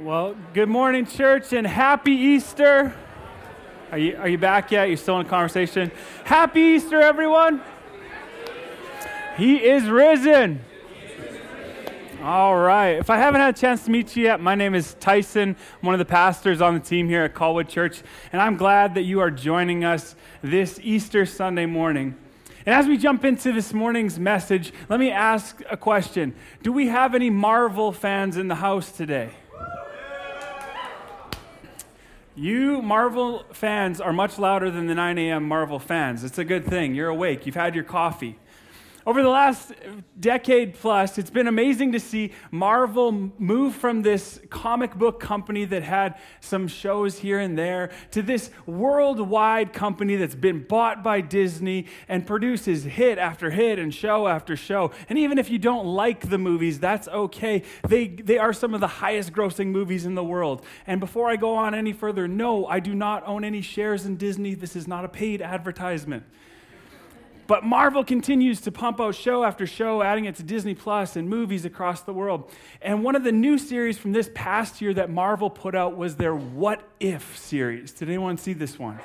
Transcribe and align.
Well, 0.00 0.36
good 0.54 0.68
morning, 0.68 1.06
church, 1.06 1.52
and 1.52 1.66
happy 1.66 2.12
Easter. 2.12 2.94
Are 3.90 3.98
you, 3.98 4.16
are 4.16 4.28
you 4.28 4.38
back 4.38 4.70
yet? 4.70 4.86
You're 4.86 4.96
still 4.96 5.18
in 5.18 5.26
conversation? 5.26 5.90
Happy 6.22 6.60
Easter, 6.60 7.00
everyone. 7.00 7.60
He 9.36 9.56
is 9.56 9.88
risen. 9.88 10.60
All 12.22 12.56
right. 12.56 12.90
If 12.90 13.10
I 13.10 13.16
haven't 13.16 13.40
had 13.40 13.56
a 13.56 13.58
chance 13.58 13.86
to 13.86 13.90
meet 13.90 14.14
you 14.14 14.22
yet, 14.22 14.40
my 14.40 14.54
name 14.54 14.76
is 14.76 14.94
Tyson. 15.00 15.56
I'm 15.82 15.86
one 15.86 15.96
of 15.96 15.98
the 15.98 16.04
pastors 16.04 16.60
on 16.60 16.74
the 16.74 16.80
team 16.80 17.08
here 17.08 17.24
at 17.24 17.34
Colwood 17.34 17.68
Church, 17.68 18.04
and 18.32 18.40
I'm 18.40 18.56
glad 18.56 18.94
that 18.94 19.02
you 19.02 19.18
are 19.18 19.32
joining 19.32 19.82
us 19.84 20.14
this 20.42 20.78
Easter 20.80 21.26
Sunday 21.26 21.66
morning. 21.66 22.14
And 22.64 22.72
as 22.72 22.86
we 22.86 22.98
jump 22.98 23.24
into 23.24 23.50
this 23.50 23.72
morning's 23.72 24.16
message, 24.16 24.72
let 24.88 25.00
me 25.00 25.10
ask 25.10 25.60
a 25.68 25.76
question 25.76 26.36
Do 26.62 26.70
we 26.70 26.86
have 26.86 27.16
any 27.16 27.30
Marvel 27.30 27.90
fans 27.90 28.36
in 28.36 28.46
the 28.46 28.54
house 28.54 28.92
today? 28.92 29.30
You 32.38 32.80
Marvel 32.82 33.44
fans 33.52 34.00
are 34.00 34.12
much 34.12 34.38
louder 34.38 34.70
than 34.70 34.86
the 34.86 34.94
9 34.94 35.18
a.m. 35.18 35.48
Marvel 35.48 35.80
fans. 35.80 36.22
It's 36.22 36.38
a 36.38 36.44
good 36.44 36.64
thing. 36.64 36.94
You're 36.94 37.08
awake. 37.08 37.46
You've 37.46 37.56
had 37.56 37.74
your 37.74 37.82
coffee. 37.82 38.38
Over 39.08 39.22
the 39.22 39.30
last 39.30 39.72
decade 40.20 40.74
plus, 40.74 41.16
it's 41.16 41.30
been 41.30 41.46
amazing 41.46 41.92
to 41.92 41.98
see 41.98 42.32
Marvel 42.50 43.10
move 43.10 43.74
from 43.74 44.02
this 44.02 44.38
comic 44.50 44.94
book 44.96 45.18
company 45.18 45.64
that 45.64 45.82
had 45.82 46.16
some 46.40 46.68
shows 46.68 47.16
here 47.16 47.38
and 47.38 47.56
there 47.56 47.88
to 48.10 48.20
this 48.20 48.50
worldwide 48.66 49.72
company 49.72 50.16
that's 50.16 50.34
been 50.34 50.62
bought 50.62 51.02
by 51.02 51.22
Disney 51.22 51.86
and 52.06 52.26
produces 52.26 52.84
hit 52.84 53.16
after 53.16 53.48
hit 53.48 53.78
and 53.78 53.94
show 53.94 54.28
after 54.28 54.58
show. 54.58 54.90
And 55.08 55.18
even 55.18 55.38
if 55.38 55.48
you 55.48 55.58
don't 55.58 55.86
like 55.86 56.28
the 56.28 56.36
movies, 56.36 56.78
that's 56.78 57.08
okay. 57.08 57.62
They, 57.88 58.08
they 58.08 58.36
are 58.36 58.52
some 58.52 58.74
of 58.74 58.82
the 58.82 58.88
highest 58.88 59.32
grossing 59.32 59.68
movies 59.68 60.04
in 60.04 60.16
the 60.16 60.24
world. 60.24 60.62
And 60.86 61.00
before 61.00 61.30
I 61.30 61.36
go 61.36 61.54
on 61.54 61.74
any 61.74 61.94
further, 61.94 62.28
no, 62.28 62.66
I 62.66 62.78
do 62.78 62.94
not 62.94 63.26
own 63.26 63.42
any 63.42 63.62
shares 63.62 64.04
in 64.04 64.16
Disney. 64.16 64.52
This 64.52 64.76
is 64.76 64.86
not 64.86 65.06
a 65.06 65.08
paid 65.08 65.40
advertisement. 65.40 66.24
But 67.48 67.64
Marvel 67.64 68.04
continues 68.04 68.60
to 68.60 68.70
pump 68.70 69.00
out 69.00 69.14
show 69.14 69.42
after 69.42 69.66
show, 69.66 70.02
adding 70.02 70.26
it 70.26 70.36
to 70.36 70.42
Disney 70.42 70.74
Plus 70.74 71.16
and 71.16 71.30
movies 71.30 71.64
across 71.64 72.02
the 72.02 72.12
world. 72.12 72.50
And 72.82 73.02
one 73.02 73.16
of 73.16 73.24
the 73.24 73.32
new 73.32 73.56
series 73.56 73.96
from 73.96 74.12
this 74.12 74.30
past 74.34 74.82
year 74.82 74.92
that 74.92 75.08
Marvel 75.08 75.48
put 75.48 75.74
out 75.74 75.96
was 75.96 76.16
their 76.16 76.36
What 76.36 76.82
If 77.00 77.38
series. 77.38 77.92
Did 77.92 78.08
anyone 78.08 78.36
see 78.36 78.52
this 78.52 78.78
one? 78.78 79.00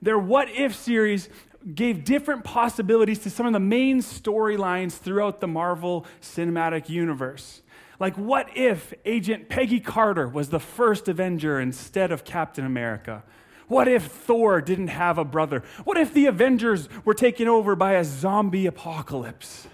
Their 0.00 0.18
What 0.18 0.48
If 0.48 0.74
series 0.74 1.28
gave 1.74 2.02
different 2.02 2.44
possibilities 2.44 3.18
to 3.20 3.30
some 3.30 3.44
of 3.44 3.52
the 3.52 3.60
main 3.60 4.00
storylines 4.00 4.92
throughout 4.92 5.42
the 5.42 5.46
Marvel 5.46 6.06
Cinematic 6.22 6.88
Universe. 6.88 7.60
Like, 7.98 8.16
what 8.16 8.48
if 8.56 8.94
Agent 9.04 9.50
Peggy 9.50 9.80
Carter 9.80 10.26
was 10.26 10.48
the 10.48 10.60
first 10.60 11.08
Avenger 11.08 11.60
instead 11.60 12.10
of 12.10 12.24
Captain 12.24 12.64
America? 12.64 13.22
What 13.70 13.86
if 13.86 14.06
Thor 14.06 14.60
didn't 14.60 14.88
have 14.88 15.16
a 15.16 15.24
brother? 15.24 15.62
What 15.84 15.96
if 15.96 16.12
the 16.12 16.26
Avengers 16.26 16.88
were 17.04 17.14
taken 17.14 17.46
over 17.46 17.76
by 17.76 17.92
a 17.92 18.02
zombie 18.02 18.66
apocalypse? 18.66 19.68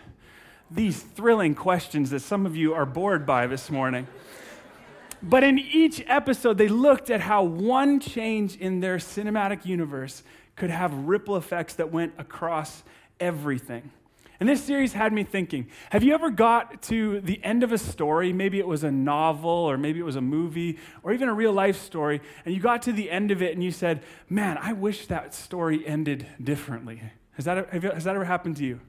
These 0.70 1.00
thrilling 1.00 1.54
questions 1.54 2.10
that 2.10 2.20
some 2.20 2.44
of 2.44 2.54
you 2.54 2.74
are 2.74 2.84
bored 2.84 3.24
by 3.24 3.46
this 3.46 3.70
morning. 3.70 4.06
But 5.22 5.44
in 5.44 5.58
each 5.58 6.04
episode, 6.08 6.58
they 6.58 6.68
looked 6.68 7.08
at 7.08 7.22
how 7.22 7.44
one 7.44 7.98
change 7.98 8.56
in 8.56 8.80
their 8.80 8.98
cinematic 8.98 9.64
universe 9.64 10.22
could 10.56 10.68
have 10.68 10.92
ripple 10.92 11.38
effects 11.38 11.72
that 11.76 11.90
went 11.90 12.12
across 12.18 12.82
everything. 13.18 13.90
And 14.38 14.48
this 14.48 14.62
series 14.62 14.92
had 14.92 15.12
me 15.12 15.24
thinking 15.24 15.68
have 15.90 16.02
you 16.02 16.14
ever 16.14 16.30
got 16.30 16.82
to 16.82 17.20
the 17.20 17.42
end 17.42 17.62
of 17.62 17.72
a 17.72 17.78
story? 17.78 18.32
Maybe 18.32 18.58
it 18.58 18.66
was 18.66 18.84
a 18.84 18.90
novel, 18.90 19.50
or 19.50 19.78
maybe 19.78 19.98
it 19.98 20.04
was 20.04 20.16
a 20.16 20.20
movie, 20.20 20.78
or 21.02 21.12
even 21.12 21.28
a 21.28 21.34
real 21.34 21.52
life 21.52 21.80
story, 21.80 22.20
and 22.44 22.54
you 22.54 22.60
got 22.60 22.82
to 22.82 22.92
the 22.92 23.10
end 23.10 23.30
of 23.30 23.42
it 23.42 23.54
and 23.54 23.64
you 23.64 23.70
said, 23.70 24.02
Man, 24.28 24.58
I 24.60 24.72
wish 24.72 25.06
that 25.06 25.34
story 25.34 25.86
ended 25.86 26.26
differently. 26.42 27.02
Has 27.32 27.44
that, 27.46 27.70
has 27.70 28.04
that 28.04 28.14
ever 28.14 28.24
happened 28.24 28.56
to 28.58 28.64
you? 28.64 28.80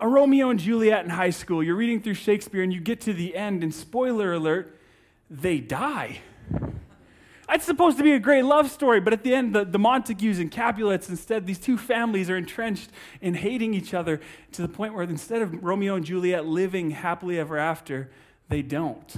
A 0.00 0.06
Romeo 0.06 0.50
and 0.50 0.60
Juliet 0.60 1.04
in 1.04 1.10
high 1.10 1.30
school, 1.30 1.62
you're 1.62 1.74
reading 1.74 2.00
through 2.00 2.14
Shakespeare 2.14 2.62
and 2.62 2.72
you 2.72 2.80
get 2.80 3.00
to 3.02 3.12
the 3.12 3.34
end, 3.34 3.62
and 3.62 3.74
spoiler 3.74 4.32
alert, 4.32 4.78
they 5.28 5.58
die. 5.58 6.20
It's 7.48 7.66
supposed 7.66 7.98
to 7.98 8.04
be 8.04 8.12
a 8.12 8.18
great 8.18 8.44
love 8.44 8.70
story, 8.70 9.00
but 9.00 9.12
at 9.12 9.22
the 9.22 9.34
end, 9.34 9.54
the, 9.54 9.64
the 9.64 9.78
Montagues 9.78 10.38
and 10.38 10.50
Capulets, 10.50 11.08
instead, 11.08 11.46
these 11.46 11.58
two 11.58 11.76
families 11.76 12.30
are 12.30 12.36
entrenched 12.36 12.90
in 13.20 13.34
hating 13.34 13.74
each 13.74 13.92
other 13.92 14.20
to 14.52 14.62
the 14.62 14.68
point 14.68 14.94
where 14.94 15.02
instead 15.02 15.42
of 15.42 15.62
Romeo 15.62 15.96
and 15.96 16.04
Juliet 16.04 16.46
living 16.46 16.90
happily 16.92 17.38
ever 17.38 17.58
after, 17.58 18.10
they 18.48 18.62
don't. 18.62 19.16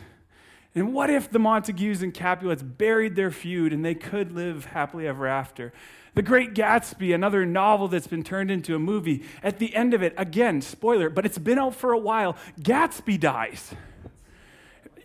And 0.75 0.93
what 0.93 1.09
if 1.09 1.31
the 1.31 1.39
Montagues 1.39 2.03
and 2.03 2.13
Capulets 2.13 2.63
buried 2.63 3.17
their 3.17 3.31
feud 3.31 3.73
and 3.73 3.85
they 3.85 3.95
could 3.95 4.33
live 4.33 4.67
happily 4.67 5.07
ever 5.07 5.27
after? 5.27 5.73
The 6.15 6.23
Great 6.23 6.55
Gatsby, 6.55 7.15
another 7.15 7.47
novel 7.47 7.89
that's 7.89 8.07
been 8.07 8.23
turned 8.23 8.51
into 8.51 8.75
a 8.75 8.79
movie, 8.79 9.25
at 9.43 9.59
the 9.59 9.75
end 9.75 9.95
of 9.95 10.03
it, 10.03 10.15
again, 10.17 10.61
spoiler, 10.61 11.09
but 11.09 11.25
it's 11.25 11.39
been 11.39 11.59
out 11.59 11.75
for 11.75 11.93
a 11.93 11.99
while, 11.99 12.37
Gatsby 12.61 13.21
dies 13.21 13.75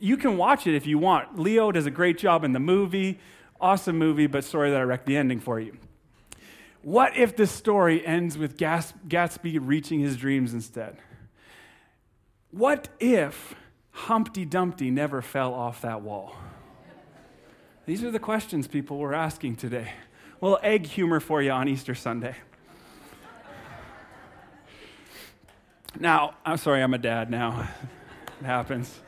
you 0.01 0.17
can 0.17 0.35
watch 0.35 0.65
it 0.65 0.75
if 0.75 0.87
you 0.87 0.97
want. 0.97 1.37
Leo 1.37 1.71
does 1.71 1.85
a 1.85 1.91
great 1.91 2.17
job 2.17 2.43
in 2.43 2.53
the 2.53 2.59
movie. 2.59 3.19
Awesome 3.61 3.99
movie, 3.99 4.25
but 4.25 4.43
sorry 4.43 4.71
that 4.71 4.79
I 4.79 4.83
wrecked 4.83 5.05
the 5.05 5.15
ending 5.15 5.39
for 5.39 5.59
you. 5.59 5.77
What 6.81 7.15
if 7.15 7.35
the 7.35 7.45
story 7.45 8.03
ends 8.03 8.35
with 8.35 8.57
Gatsby 8.57 9.59
reaching 9.61 9.99
his 9.99 10.17
dreams 10.17 10.55
instead? 10.55 10.97
What 12.49 12.87
if 12.99 13.53
Humpty 13.91 14.43
Dumpty 14.43 14.89
never 14.89 15.21
fell 15.21 15.53
off 15.53 15.83
that 15.83 16.01
wall? 16.01 16.35
These 17.85 18.03
are 18.03 18.09
the 18.09 18.19
questions 18.19 18.67
people 18.67 18.97
were 18.97 19.13
asking 19.13 19.57
today. 19.57 19.91
Little 20.41 20.59
egg 20.63 20.87
humor 20.87 21.19
for 21.19 21.43
you 21.43 21.51
on 21.51 21.67
Easter 21.67 21.93
Sunday. 21.93 22.35
Now, 25.99 26.33
I'm 26.43 26.57
sorry, 26.57 26.81
I'm 26.81 26.95
a 26.95 26.97
dad 26.97 27.29
now. 27.29 27.69
it 28.41 28.45
happens 28.45 28.99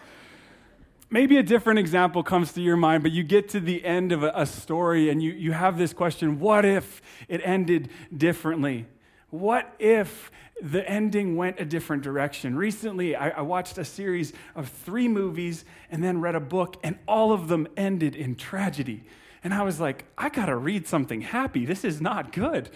maybe 1.13 1.37
a 1.37 1.43
different 1.43 1.77
example 1.77 2.23
comes 2.23 2.53
to 2.53 2.61
your 2.61 2.75
mind, 2.75 3.03
but 3.03 3.11
you 3.11 3.21
get 3.21 3.47
to 3.47 3.59
the 3.59 3.85
end 3.85 4.11
of 4.11 4.23
a, 4.23 4.31
a, 4.35 4.47
story 4.47 5.11
and 5.11 5.21
you, 5.21 5.31
you 5.31 5.51
have 5.51 5.77
this 5.77 5.93
question 5.93 6.39
what 6.39 6.65
if 6.65 7.03
it 7.27 7.39
ended 7.43 7.89
differently? 8.17 8.87
What 9.29 9.71
if 9.77 10.31
the 10.59 10.87
ending 10.89 11.35
went 11.35 11.59
a 11.59 11.65
different 11.65 12.01
direction? 12.01 12.55
Recently, 12.55 13.15
I, 13.15 13.29
I 13.29 13.41
watched 13.41 13.77
a 13.77 13.85
series 13.85 14.33
of 14.55 14.69
three 14.69 15.07
movies 15.07 15.65
and 15.91 16.03
then 16.03 16.19
read 16.19 16.33
a 16.33 16.39
book, 16.39 16.77
and 16.83 16.97
all 17.07 17.31
of 17.31 17.47
them 17.47 17.67
ended 17.77 18.15
in 18.15 18.35
tragedy. 18.35 19.03
And 19.43 19.53
I 19.53 19.61
was 19.61 19.79
like, 19.79 20.05
I 20.17 20.29
gotta 20.29 20.55
read 20.55 20.87
something 20.87 21.21
happy. 21.21 21.65
This 21.65 21.85
is 21.85 22.01
not 22.01 22.31
good. 22.31 22.71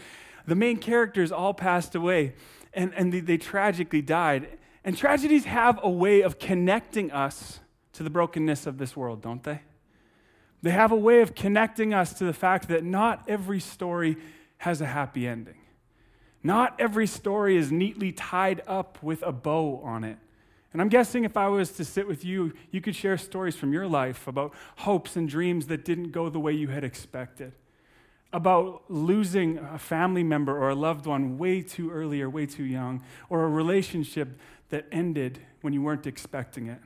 The 0.46 0.56
main 0.56 0.78
characters 0.78 1.32
all 1.32 1.56
passed 1.56 1.96
away, 1.96 2.34
and, 2.72 2.94
and 2.94 3.12
they, 3.12 3.20
they 3.20 3.38
tragically 3.38 4.04
died. 4.04 4.60
And 4.84 4.96
tragedies 4.96 5.46
have 5.46 5.80
a 5.82 5.90
way 5.90 6.22
of 6.22 6.38
connecting 6.38 7.12
us 7.12 7.62
to 7.98 8.04
the 8.04 8.10
brokenness 8.12 8.68
of 8.68 8.78
this 8.78 8.96
world, 8.96 9.24
don't 9.24 9.44
they? 9.44 9.62
They 10.62 10.70
have 10.70 10.92
a 10.92 10.96
way 10.96 11.22
of 11.22 11.34
connecting 11.34 11.94
us 11.94 12.14
to 12.14 12.26
the 12.26 12.34
fact 12.34 12.68
that 12.68 12.84
not 12.84 13.24
every 13.28 13.60
story 13.60 14.18
has 14.58 14.82
a 14.82 14.86
happy 14.86 15.28
ending. 15.28 15.58
Not 16.44 16.80
every 16.80 17.08
story 17.08 17.58
is 17.58 17.72
neatly 17.72 18.12
tied 18.12 18.62
up 18.68 19.02
with 19.02 19.24
a 19.24 19.32
bow 19.32 19.82
on 19.84 20.04
it. 20.04 20.20
And 20.74 20.82
I'm 20.82 20.90
guessing 20.90 21.24
if 21.24 21.36
I 21.36 21.48
was 21.48 21.72
to 21.74 21.86
sit 21.86 22.08
with 22.08 22.24
you, 22.24 22.54
you 22.70 22.82
could 22.82 22.96
share 22.96 23.18
stories 23.18 23.56
from 23.56 23.74
your 23.74 23.88
life 23.88 24.28
about 24.28 24.54
hopes 24.78 25.16
and 25.16 25.28
dreams 25.28 25.66
that 25.68 25.84
didn't 25.84 26.12
go 26.12 26.30
the 26.30 26.40
way 26.40 26.54
you 26.54 26.68
had 26.68 26.84
expected, 26.84 27.54
about 28.32 28.84
losing 28.90 29.58
a 29.58 29.80
family 29.80 30.24
member 30.24 30.56
or 30.56 30.70
a 30.70 30.76
loved 30.76 31.08
one 31.08 31.40
way 31.40 31.64
too 31.64 31.90
early 31.90 32.22
or 32.22 32.30
way 32.30 32.46
too 32.46 32.64
young, 32.64 33.04
or 33.28 33.44
a 33.44 33.50
relationship 33.50 34.40
that 34.70 34.86
ended 34.92 35.40
when 35.62 35.74
you 35.74 35.82
weren't 35.82 36.06
expecting 36.06 36.68
it. 36.68 36.80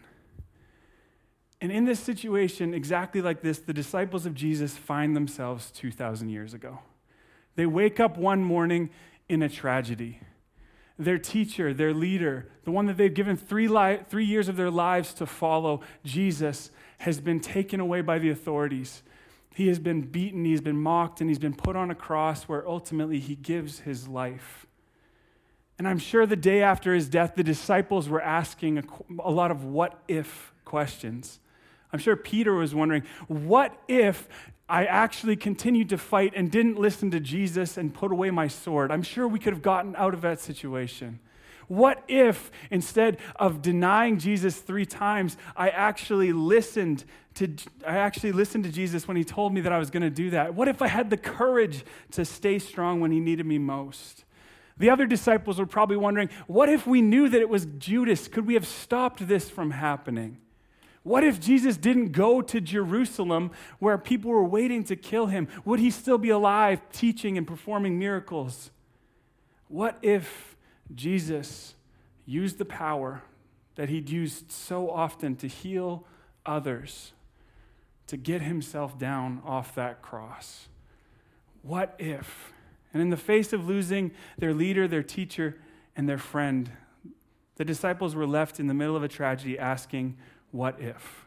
And 1.61 1.71
in 1.71 1.85
this 1.85 1.99
situation, 1.99 2.73
exactly 2.73 3.21
like 3.21 3.41
this, 3.41 3.59
the 3.59 3.73
disciples 3.73 4.25
of 4.25 4.33
Jesus 4.33 4.75
find 4.75 5.15
themselves 5.15 5.69
2,000 5.71 6.29
years 6.29 6.55
ago. 6.55 6.79
They 7.55 7.67
wake 7.67 7.99
up 7.99 8.17
one 8.17 8.43
morning 8.43 8.89
in 9.29 9.43
a 9.43 9.49
tragedy. 9.49 10.19
Their 10.97 11.19
teacher, 11.19 11.73
their 11.73 11.93
leader, 11.93 12.47
the 12.63 12.71
one 12.71 12.87
that 12.87 12.97
they've 12.97 13.13
given 13.13 13.37
three, 13.37 13.67
li- 13.67 13.99
three 14.09 14.25
years 14.25 14.49
of 14.49 14.57
their 14.57 14.71
lives 14.71 15.13
to 15.15 15.27
follow, 15.27 15.81
Jesus, 16.03 16.71
has 16.99 17.19
been 17.19 17.39
taken 17.39 17.79
away 17.79 18.01
by 18.01 18.17
the 18.17 18.29
authorities. 18.31 19.03
He 19.53 19.67
has 19.67 19.79
been 19.79 20.01
beaten, 20.01 20.45
he's 20.45 20.61
been 20.61 20.81
mocked, 20.81 21.21
and 21.21 21.29
he's 21.29 21.39
been 21.39 21.55
put 21.55 21.75
on 21.75 21.91
a 21.91 21.95
cross 21.95 22.43
where 22.43 22.67
ultimately 22.67 23.19
he 23.19 23.35
gives 23.35 23.79
his 23.79 24.07
life. 24.07 24.65
And 25.77 25.87
I'm 25.87 25.99
sure 25.99 26.25
the 26.25 26.35
day 26.35 26.61
after 26.61 26.93
his 26.93 27.09
death, 27.09 27.33
the 27.35 27.43
disciples 27.43 28.07
were 28.07 28.21
asking 28.21 28.77
a, 28.79 28.83
a 29.23 29.31
lot 29.31 29.51
of 29.51 29.63
what 29.63 30.01
if 30.07 30.53
questions. 30.63 31.39
I'm 31.93 31.99
sure 31.99 32.15
Peter 32.15 32.53
was 32.53 32.73
wondering, 32.73 33.03
what 33.27 33.77
if 33.87 34.27
I 34.69 34.85
actually 34.85 35.35
continued 35.35 35.89
to 35.89 35.97
fight 35.97 36.33
and 36.35 36.49
didn't 36.49 36.79
listen 36.79 37.11
to 37.11 37.19
Jesus 37.19 37.77
and 37.77 37.93
put 37.93 38.11
away 38.11 38.31
my 38.31 38.47
sword? 38.47 38.91
I'm 38.91 39.03
sure 39.03 39.27
we 39.27 39.39
could 39.39 39.53
have 39.53 39.61
gotten 39.61 39.95
out 39.95 40.13
of 40.13 40.21
that 40.21 40.39
situation. 40.39 41.19
What 41.67 42.03
if 42.09 42.51
instead 42.69 43.17
of 43.37 43.61
denying 43.61 44.19
Jesus 44.19 44.57
three 44.57 44.85
times, 44.85 45.37
I 45.55 45.69
actually 45.69 46.33
listened 46.33 47.05
to 47.35 47.47
I 47.87 47.95
actually 47.95 48.33
listened 48.33 48.65
to 48.65 48.71
Jesus 48.71 49.07
when 49.07 49.15
he 49.15 49.23
told 49.23 49.53
me 49.53 49.61
that 49.61 49.71
I 49.71 49.77
was 49.77 49.89
going 49.89 50.03
to 50.03 50.09
do 50.09 50.31
that? 50.31 50.53
What 50.53 50.67
if 50.67 50.81
I 50.81 50.87
had 50.87 51.09
the 51.09 51.15
courage 51.15 51.85
to 52.11 52.25
stay 52.25 52.59
strong 52.59 52.99
when 52.99 53.11
he 53.11 53.21
needed 53.21 53.45
me 53.45 53.57
most? 53.57 54.25
The 54.77 54.89
other 54.89 55.05
disciples 55.05 55.59
were 55.59 55.65
probably 55.65 55.95
wondering, 55.95 56.29
what 56.47 56.67
if 56.67 56.85
we 56.85 57.01
knew 57.01 57.29
that 57.29 57.39
it 57.39 57.47
was 57.47 57.67
Judas? 57.77 58.27
Could 58.27 58.47
we 58.47 58.55
have 58.55 58.67
stopped 58.67 59.25
this 59.25 59.49
from 59.49 59.71
happening? 59.71 60.39
What 61.03 61.23
if 61.23 61.39
Jesus 61.39 61.77
didn't 61.77 62.11
go 62.11 62.41
to 62.41 62.61
Jerusalem 62.61 63.51
where 63.79 63.97
people 63.97 64.29
were 64.29 64.43
waiting 64.43 64.83
to 64.85 64.95
kill 64.95 65.27
him? 65.27 65.47
Would 65.65 65.79
he 65.79 65.89
still 65.89 66.19
be 66.19 66.29
alive, 66.29 66.81
teaching 66.91 67.37
and 67.37 67.47
performing 67.47 67.97
miracles? 67.97 68.69
What 69.67 69.97
if 70.01 70.55
Jesus 70.93 71.75
used 72.25 72.59
the 72.59 72.65
power 72.65 73.23
that 73.75 73.89
he'd 73.89 74.09
used 74.09 74.51
so 74.51 74.91
often 74.91 75.35
to 75.37 75.47
heal 75.47 76.05
others 76.45 77.13
to 78.07 78.17
get 78.17 78.41
himself 78.41 78.99
down 78.99 79.41
off 79.43 79.73
that 79.75 80.01
cross? 80.03 80.67
What 81.63 81.95
if? 81.97 82.51
And 82.93 83.01
in 83.01 83.09
the 83.09 83.17
face 83.17 83.53
of 83.53 83.67
losing 83.67 84.11
their 84.37 84.53
leader, 84.53 84.87
their 84.87 85.03
teacher, 85.03 85.57
and 85.95 86.07
their 86.07 86.17
friend, 86.17 86.71
the 87.55 87.65
disciples 87.65 88.15
were 88.15 88.27
left 88.27 88.59
in 88.59 88.67
the 88.67 88.73
middle 88.73 88.95
of 88.95 89.03
a 89.03 89.07
tragedy 89.07 89.57
asking, 89.57 90.17
what 90.51 90.79
if? 90.79 91.25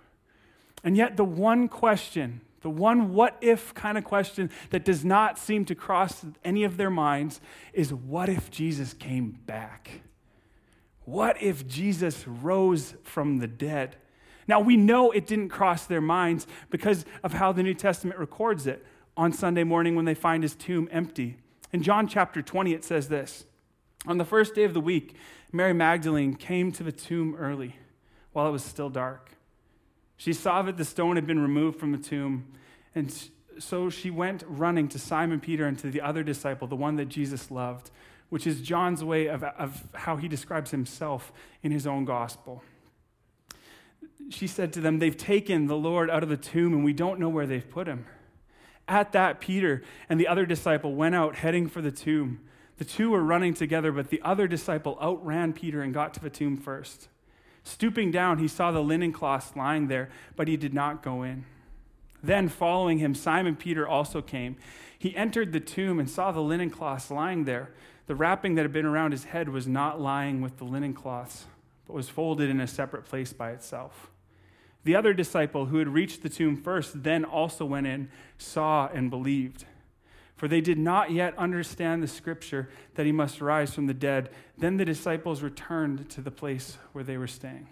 And 0.83 0.97
yet, 0.97 1.17
the 1.17 1.25
one 1.25 1.69
question, 1.69 2.43
the 2.61 2.71
one 2.71 3.15
what 3.15 3.37
if 3.41 3.75
kind 3.75 3.97
of 3.97 4.05
question 4.05 4.51
that 4.71 4.85
does 4.85 5.05
not 5.05 5.39
seem 5.39 5.65
to 5.67 5.75
cross 5.75 6.25
any 6.45 6.65
of 6.65 6.77
their 6.77 6.91
minds 6.91 7.41
is 7.73 7.93
what 7.93 8.29
if 8.29 8.51
Jesus 8.51 8.93
came 8.93 9.39
back? 9.47 10.03
What 11.05 11.41
if 11.43 11.67
Jesus 11.67 12.27
rose 12.27 12.95
from 13.03 13.39
the 13.39 13.47
dead? 13.47 13.97
Now, 14.47 14.61
we 14.61 14.77
know 14.77 15.11
it 15.11 15.27
didn't 15.27 15.49
cross 15.49 15.87
their 15.87 16.01
minds 16.01 16.47
because 16.71 17.07
of 17.23 17.33
how 17.33 17.53
the 17.53 17.63
New 17.63 17.75
Testament 17.75 18.19
records 18.19 18.67
it 18.67 18.85
on 19.17 19.33
Sunday 19.33 19.65
morning 19.65 19.97
when 19.97 20.05
they 20.05 20.15
find 20.15 20.43
his 20.43 20.55
tomb 20.55 20.89
empty. 20.91 21.39
In 21.73 21.83
John 21.83 22.07
chapter 22.07 22.43
20, 22.43 22.73
it 22.73 22.85
says 22.85 23.09
this 23.09 23.47
On 24.07 24.19
the 24.19 24.25
first 24.25 24.55
day 24.55 24.65
of 24.65 24.75
the 24.75 24.81
week, 24.81 25.17
Mary 25.51 25.73
Magdalene 25.73 26.35
came 26.35 26.73
to 26.73 26.83
the 26.83 26.93
tomb 26.93 27.35
early 27.37 27.77
while 28.35 28.47
it 28.47 28.51
was 28.53 28.63
still 28.63 28.91
dark. 28.91 29.31
She 30.19 30.35
saw 30.35 30.61
that 30.63 30.77
the 30.77 30.85
stone 30.85 31.17
had 31.17 31.27
been 31.27 31.41
removed 31.41 31.81
from 31.81 31.93
the 31.93 31.99
tomb, 31.99 32.53
and 32.95 33.13
so 33.59 33.89
she 33.89 34.11
went 34.11 34.45
running 34.47 34.89
to 34.89 34.99
Simon 34.99 35.41
Peter 35.41 35.67
and 35.67 35.79
to 35.79 35.91
the 35.91 36.01
other 36.01 36.23
disciple, 36.23 36.67
the 36.67 36.77
one 36.77 36.97
that 36.97 37.07
Jesus 37.07 37.51
loved, 37.51 37.91
which 38.29 38.47
is 38.47 38.61
John's 38.61 39.03
way 39.03 39.27
of, 39.29 39.43
of 39.43 39.85
how 39.95 40.17
he 40.17 40.29
describes 40.29 40.71
himself 40.73 41.33
in 41.63 41.73
his 41.73 41.87
own 41.87 42.05
gospel. 42.05 42.63
She 44.31 44.47
said 44.47 44.73
to 44.75 44.81
them, 44.81 44.99
They've 44.99 45.17
taken 45.17 45.67
the 45.67 45.77
Lord 45.77 46.11
out 46.11 46.23
of 46.23 46.29
the 46.29 46.37
tomb, 46.37 46.73
and 46.73 46.85
we 46.85 46.93
don't 46.93 47.21
know 47.21 47.29
where 47.29 47.47
they've 47.47 47.69
put 47.69 47.87
him. 47.87 48.07
At 48.89 49.13
that, 49.13 49.41
Peter 49.41 49.83
and 50.09 50.19
the 50.19 50.29
other 50.29 50.45
disciple 50.45 50.95
went 50.95 51.15
out 51.15 51.37
heading 51.37 51.69
for 51.69 51.81
the 51.81 51.93
tomb. 51.93 52.41
The 52.77 52.85
two 52.85 53.11
were 53.11 53.23
running 53.23 53.55
together, 53.55 53.93
but 53.93 54.11
the 54.11 54.21
other 54.23 54.49
disciple 54.49 54.99
outran 55.01 55.53
Peter 55.53 55.81
and 55.81 55.95
got 55.95 56.13
to 56.15 56.21
the 56.21 56.31
tomb 56.31 56.57
first. 56.57 57.09
Stooping 57.65 58.11
down, 58.11 58.39
he 58.39 58.47
saw 58.47 58.71
the 58.71 58.83
linen 58.83 59.11
cloths 59.11 59.57
lying 59.57 59.89
there, 59.89 60.11
but 60.37 60.49
he 60.49 60.57
did 60.57 60.75
not 60.75 61.03
go 61.03 61.23
in. 61.23 61.47
Then, 62.23 62.49
following 62.49 62.99
him, 62.99 63.15
Simon 63.15 63.57
Peter 63.57 63.89
also 63.89 64.23
came. 64.23 64.57
He 64.99 65.17
entered 65.17 65.53
the 65.53 65.61
tomb 65.61 65.99
and 65.99 66.09
saw 66.09 66.31
the 66.31 66.41
linen 66.41 66.71
cloths 66.71 67.11
lying 67.11 67.45
there. 67.45 67.71
The 68.07 68.15
wrapping 68.15 68.55
that 68.55 68.63
had 68.63 68.73
been 68.73 68.87
around 68.87 69.13
his 69.13 69.25
head 69.25 69.49
was 69.49 69.67
not 69.67 70.01
lying 70.01 70.41
with 70.41 70.59
the 70.59 70.65
linen 70.65 70.93
cloths, 70.93 71.47
but 71.87 71.95
was 71.95 72.09
folded 72.09 72.51
in 72.51 72.61
a 72.61 72.67
separate 72.67 73.07
place 73.07 73.33
by 73.33 73.51
itself. 73.51 74.11
The 74.85 74.95
other 74.95 75.15
disciple 75.15 75.67
who 75.67 75.79
had 75.79 75.89
reached 75.89 76.23
the 76.23 76.29
tomb 76.29 76.57
first 76.57 77.03
then 77.03 77.25
also 77.25 77.65
went 77.65 77.87
in, 77.87 78.11
saw, 78.37 78.89
and 78.89 79.09
believed 79.09 79.65
for 80.45 80.49
they 80.49 80.61
did 80.61 80.77
not 80.77 81.11
yet 81.11 81.33
understand 81.39 82.03
the 82.03 82.07
scripture 82.07 82.69
that 82.97 83.07
he 83.07 83.13
must 83.13 83.41
rise 83.41 83.73
from 83.73 83.87
the 83.87 83.95
dead. 83.95 84.29
Then 84.59 84.77
the 84.77 84.85
disciples 84.85 85.41
returned 85.41 86.11
to 86.11 86.21
the 86.21 86.31
place 86.31 86.77
where 86.93 87.03
they 87.03 87.17
were 87.17 87.27
staying. 87.27 87.67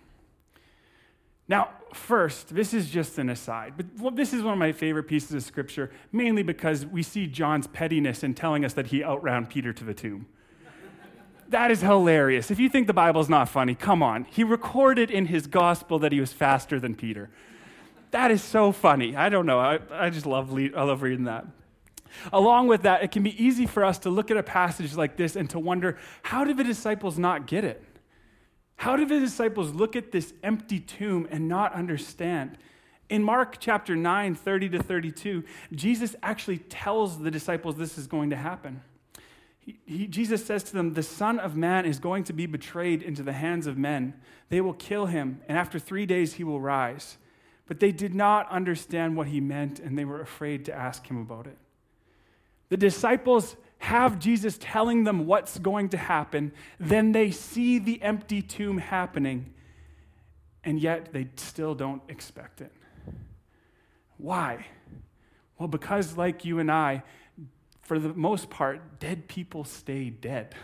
Now, 1.47 1.69
first, 1.93 2.55
this 2.55 2.73
is 2.73 2.89
just 2.89 3.19
an 3.19 3.29
aside, 3.29 3.75
but 3.77 4.17
this 4.17 4.33
is 4.33 4.43
one 4.43 4.55
of 4.55 4.59
my 4.59 4.73
favorite 4.73 5.03
pieces 5.03 5.35
of 5.35 5.43
scripture, 5.43 5.91
mainly 6.13 6.43
because 6.43 6.87
we 6.87 7.03
see 7.03 7.27
John's 7.27 7.67
pettiness 7.67 8.23
in 8.23 8.33
telling 8.33 8.65
us 8.65 8.73
that 8.73 8.87
he 8.87 9.05
outran 9.05 9.45
Peter 9.45 9.75
to 9.75 9.85
the 9.85 9.93
tomb. 9.93 10.25
that 11.51 11.71
is 11.71 11.83
hilarious. 11.83 12.51
If 12.51 12.59
you 12.59 12.71
think 12.71 12.87
the 12.87 12.95
Bible's 12.95 13.29
not 13.29 13.51
funny, 13.51 13.75
come 13.75 14.03
on. 14.03 14.25
He 14.31 14.45
recorded 14.45 15.11
in 15.11 15.27
his 15.27 15.47
gospel 15.47 15.99
that 15.99 16.13
he 16.13 16.21
was 16.21 16.33
faster 16.33 16.81
than 16.81 16.95
Peter. 16.95 17.29
That 18.13 18.31
is 18.31 18.43
so 18.43 18.73
funny. 18.73 19.15
I 19.15 19.29
don't 19.29 19.45
know. 19.45 19.61
I, 19.61 19.79
I 19.91 20.09
just 20.09 20.25
love, 20.25 20.57
I 20.57 20.83
love 20.85 21.03
reading 21.03 21.25
that. 21.25 21.45
Along 22.33 22.67
with 22.67 22.83
that, 22.83 23.03
it 23.03 23.11
can 23.11 23.23
be 23.23 23.43
easy 23.43 23.67
for 23.67 23.85
us 23.85 23.99
to 24.01 24.11
look 24.11 24.31
at 24.31 24.37
a 24.37 24.43
passage 24.43 24.95
like 24.95 25.17
this 25.17 25.37
and 25.37 25.49
to 25.51 25.59
wonder 25.59 25.99
how 26.23 26.45
did 26.45 26.57
the 26.57 26.65
disciples 26.65 27.19
not 27.19 27.47
get 27.47 27.65
it? 27.65 27.83
How 28.77 28.97
did 28.97 29.09
the 29.09 29.21
disciples 29.21 29.73
look 29.73 29.95
at 29.95 30.13
this 30.13 30.35
empty 30.43 30.81
tomb 30.81 31.29
and 31.31 31.49
not 31.49 31.73
understand? 31.73 32.59
In 33.09 33.23
Mark 33.23 33.59
chapter 33.61 33.95
9, 33.95 34.35
30 34.35 34.69
to 34.71 34.83
32, 34.83 35.45
Jesus 35.73 36.17
actually 36.23 36.59
tells 36.59 37.21
the 37.21 37.31
disciples 37.31 37.77
this 37.77 37.99
is 37.99 38.07
going 38.07 38.31
to 38.31 38.37
happen. 38.37 38.83
He, 39.61 39.79
he, 39.87 40.07
Jesus 40.07 40.45
says 40.45 40.65
to 40.65 40.73
them, 40.73 40.95
The 40.95 41.03
Son 41.03 41.39
of 41.39 41.55
Man 41.55 41.85
is 41.85 41.99
going 41.99 42.25
to 42.25 42.33
be 42.33 42.47
betrayed 42.47 43.03
into 43.03 43.23
the 43.23 43.35
hands 43.35 43.67
of 43.67 43.79
men. 43.79 44.15
They 44.49 44.61
will 44.61 44.75
kill 44.75 45.07
him, 45.07 45.43
and 45.47 45.57
after 45.57 45.79
three 45.79 46.07
days 46.07 46.35
he 46.35 46.45
will 46.45 46.61
rise. 46.61 47.19
But 47.67 47.81
they 47.81 47.93
did 47.93 48.15
not 48.15 48.51
understand 48.51 49.17
what 49.17 49.29
he 49.29 49.41
meant, 49.41 49.79
and 49.79 49.97
they 49.97 50.05
were 50.05 50.21
afraid 50.21 50.65
to 50.65 50.75
ask 50.75 51.07
him 51.07 51.19
about 51.21 51.47
it. 51.47 51.59
The 52.73 52.79
disciples 52.79 53.55
have 53.81 54.19
Jesus 54.19 54.57
telling 54.59 55.05
them 55.05 55.27
what's 55.27 55.59
going 55.59 55.91
to 55.91 55.99
happen. 55.99 56.53
Then 56.81 57.13
they 57.13 57.31
see 57.31 57.79
the 57.79 58.01
empty 58.01 58.41
tomb 58.41 58.79
happening, 58.79 59.53
and 60.65 60.81
yet 60.81 61.13
they 61.13 61.29
still 61.37 61.75
don't 61.75 62.01
expect 62.09 62.63
it. 62.63 62.73
Why? 64.17 64.65
Well, 65.59 65.69
because, 65.69 66.17
like 66.17 66.47
you 66.47 66.61
and 66.61 66.73
I, 66.73 67.03
for 67.83 67.99
the 67.99 68.15
most 68.15 68.49
part, 68.49 68.99
dead 68.99 69.29
people 69.29 69.65
stay 69.65 70.09
dead. 70.09 70.55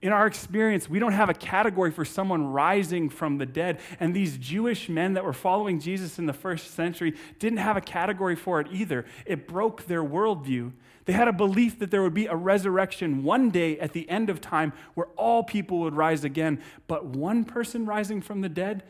In 0.00 0.12
our 0.12 0.28
experience, 0.28 0.88
we 0.88 1.00
don't 1.00 1.12
have 1.12 1.28
a 1.28 1.34
category 1.34 1.90
for 1.90 2.04
someone 2.04 2.46
rising 2.46 3.08
from 3.08 3.38
the 3.38 3.46
dead. 3.46 3.80
And 3.98 4.14
these 4.14 4.38
Jewish 4.38 4.88
men 4.88 5.14
that 5.14 5.24
were 5.24 5.32
following 5.32 5.80
Jesus 5.80 6.20
in 6.20 6.26
the 6.26 6.32
first 6.32 6.72
century 6.74 7.14
didn't 7.40 7.58
have 7.58 7.76
a 7.76 7.80
category 7.80 8.36
for 8.36 8.60
it 8.60 8.68
either. 8.70 9.04
It 9.26 9.48
broke 9.48 9.86
their 9.86 10.04
worldview. 10.04 10.72
They 11.04 11.14
had 11.14 11.26
a 11.26 11.32
belief 11.32 11.80
that 11.80 11.90
there 11.90 12.02
would 12.02 12.14
be 12.14 12.26
a 12.26 12.36
resurrection 12.36 13.24
one 13.24 13.50
day 13.50 13.78
at 13.80 13.92
the 13.92 14.08
end 14.08 14.30
of 14.30 14.40
time 14.40 14.72
where 14.94 15.08
all 15.16 15.42
people 15.42 15.80
would 15.80 15.96
rise 15.96 16.22
again. 16.22 16.62
But 16.86 17.06
one 17.06 17.44
person 17.44 17.84
rising 17.84 18.20
from 18.20 18.40
the 18.40 18.48
dead, 18.48 18.84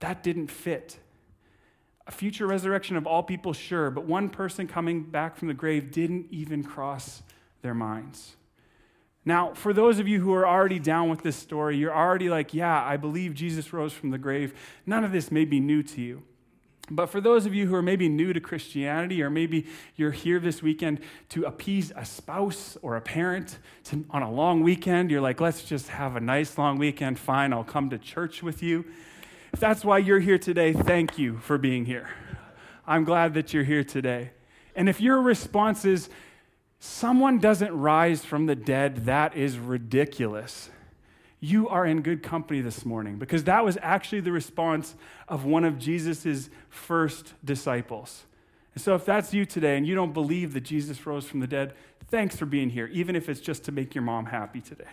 that 0.00 0.24
didn't 0.24 0.50
fit. 0.50 0.98
A 2.08 2.10
future 2.10 2.46
resurrection 2.46 2.96
of 2.96 3.06
all 3.06 3.22
people, 3.22 3.52
sure, 3.52 3.90
but 3.90 4.06
one 4.06 4.28
person 4.28 4.66
coming 4.66 5.04
back 5.04 5.36
from 5.36 5.46
the 5.46 5.54
grave 5.54 5.92
didn't 5.92 6.26
even 6.30 6.64
cross 6.64 7.22
their 7.62 7.74
minds. 7.74 8.34
Now, 9.28 9.52
for 9.52 9.74
those 9.74 9.98
of 9.98 10.08
you 10.08 10.22
who 10.22 10.32
are 10.32 10.48
already 10.48 10.78
down 10.78 11.10
with 11.10 11.22
this 11.22 11.36
story, 11.36 11.76
you're 11.76 11.94
already 11.94 12.30
like, 12.30 12.54
yeah, 12.54 12.82
I 12.82 12.96
believe 12.96 13.34
Jesus 13.34 13.74
rose 13.74 13.92
from 13.92 14.08
the 14.08 14.16
grave. 14.16 14.54
None 14.86 15.04
of 15.04 15.12
this 15.12 15.30
may 15.30 15.44
be 15.44 15.60
new 15.60 15.82
to 15.82 16.00
you. 16.00 16.22
But 16.90 17.10
for 17.10 17.20
those 17.20 17.44
of 17.44 17.54
you 17.54 17.66
who 17.66 17.74
are 17.74 17.82
maybe 17.82 18.08
new 18.08 18.32
to 18.32 18.40
Christianity, 18.40 19.22
or 19.22 19.28
maybe 19.28 19.66
you're 19.96 20.12
here 20.12 20.40
this 20.40 20.62
weekend 20.62 21.00
to 21.28 21.44
appease 21.44 21.92
a 21.94 22.06
spouse 22.06 22.78
or 22.80 22.96
a 22.96 23.02
parent 23.02 23.58
to, 23.84 24.02
on 24.08 24.22
a 24.22 24.32
long 24.32 24.62
weekend, 24.62 25.10
you're 25.10 25.20
like, 25.20 25.42
let's 25.42 25.62
just 25.62 25.88
have 25.88 26.16
a 26.16 26.20
nice 26.20 26.56
long 26.56 26.78
weekend. 26.78 27.18
Fine, 27.18 27.52
I'll 27.52 27.64
come 27.64 27.90
to 27.90 27.98
church 27.98 28.42
with 28.42 28.62
you. 28.62 28.86
If 29.52 29.60
that's 29.60 29.84
why 29.84 29.98
you're 29.98 30.20
here 30.20 30.38
today, 30.38 30.72
thank 30.72 31.18
you 31.18 31.36
for 31.36 31.58
being 31.58 31.84
here. 31.84 32.08
I'm 32.86 33.04
glad 33.04 33.34
that 33.34 33.52
you're 33.52 33.64
here 33.64 33.84
today. 33.84 34.30
And 34.74 34.88
if 34.88 35.02
your 35.02 35.20
response 35.20 35.84
is, 35.84 36.08
someone 36.78 37.38
doesn't 37.38 37.72
rise 37.76 38.24
from 38.24 38.46
the 38.46 38.54
dead, 38.54 39.06
that 39.06 39.36
is 39.36 39.58
ridiculous. 39.58 40.70
You 41.40 41.68
are 41.68 41.86
in 41.86 42.02
good 42.02 42.22
company 42.22 42.60
this 42.60 42.84
morning 42.84 43.16
because 43.16 43.44
that 43.44 43.64
was 43.64 43.78
actually 43.80 44.20
the 44.20 44.32
response 44.32 44.96
of 45.28 45.44
one 45.44 45.64
of 45.64 45.78
Jesus' 45.78 46.50
first 46.68 47.34
disciples. 47.44 48.24
And 48.74 48.82
so, 48.82 48.94
if 48.94 49.04
that's 49.04 49.32
you 49.32 49.44
today 49.44 49.76
and 49.76 49.86
you 49.86 49.94
don't 49.94 50.12
believe 50.12 50.52
that 50.54 50.62
Jesus 50.62 51.04
rose 51.06 51.26
from 51.26 51.40
the 51.40 51.46
dead, 51.46 51.74
thanks 52.08 52.36
for 52.36 52.46
being 52.46 52.70
here, 52.70 52.86
even 52.92 53.16
if 53.16 53.28
it's 53.28 53.40
just 53.40 53.64
to 53.64 53.72
make 53.72 53.94
your 53.94 54.02
mom 54.02 54.26
happy 54.26 54.60
today. 54.60 54.84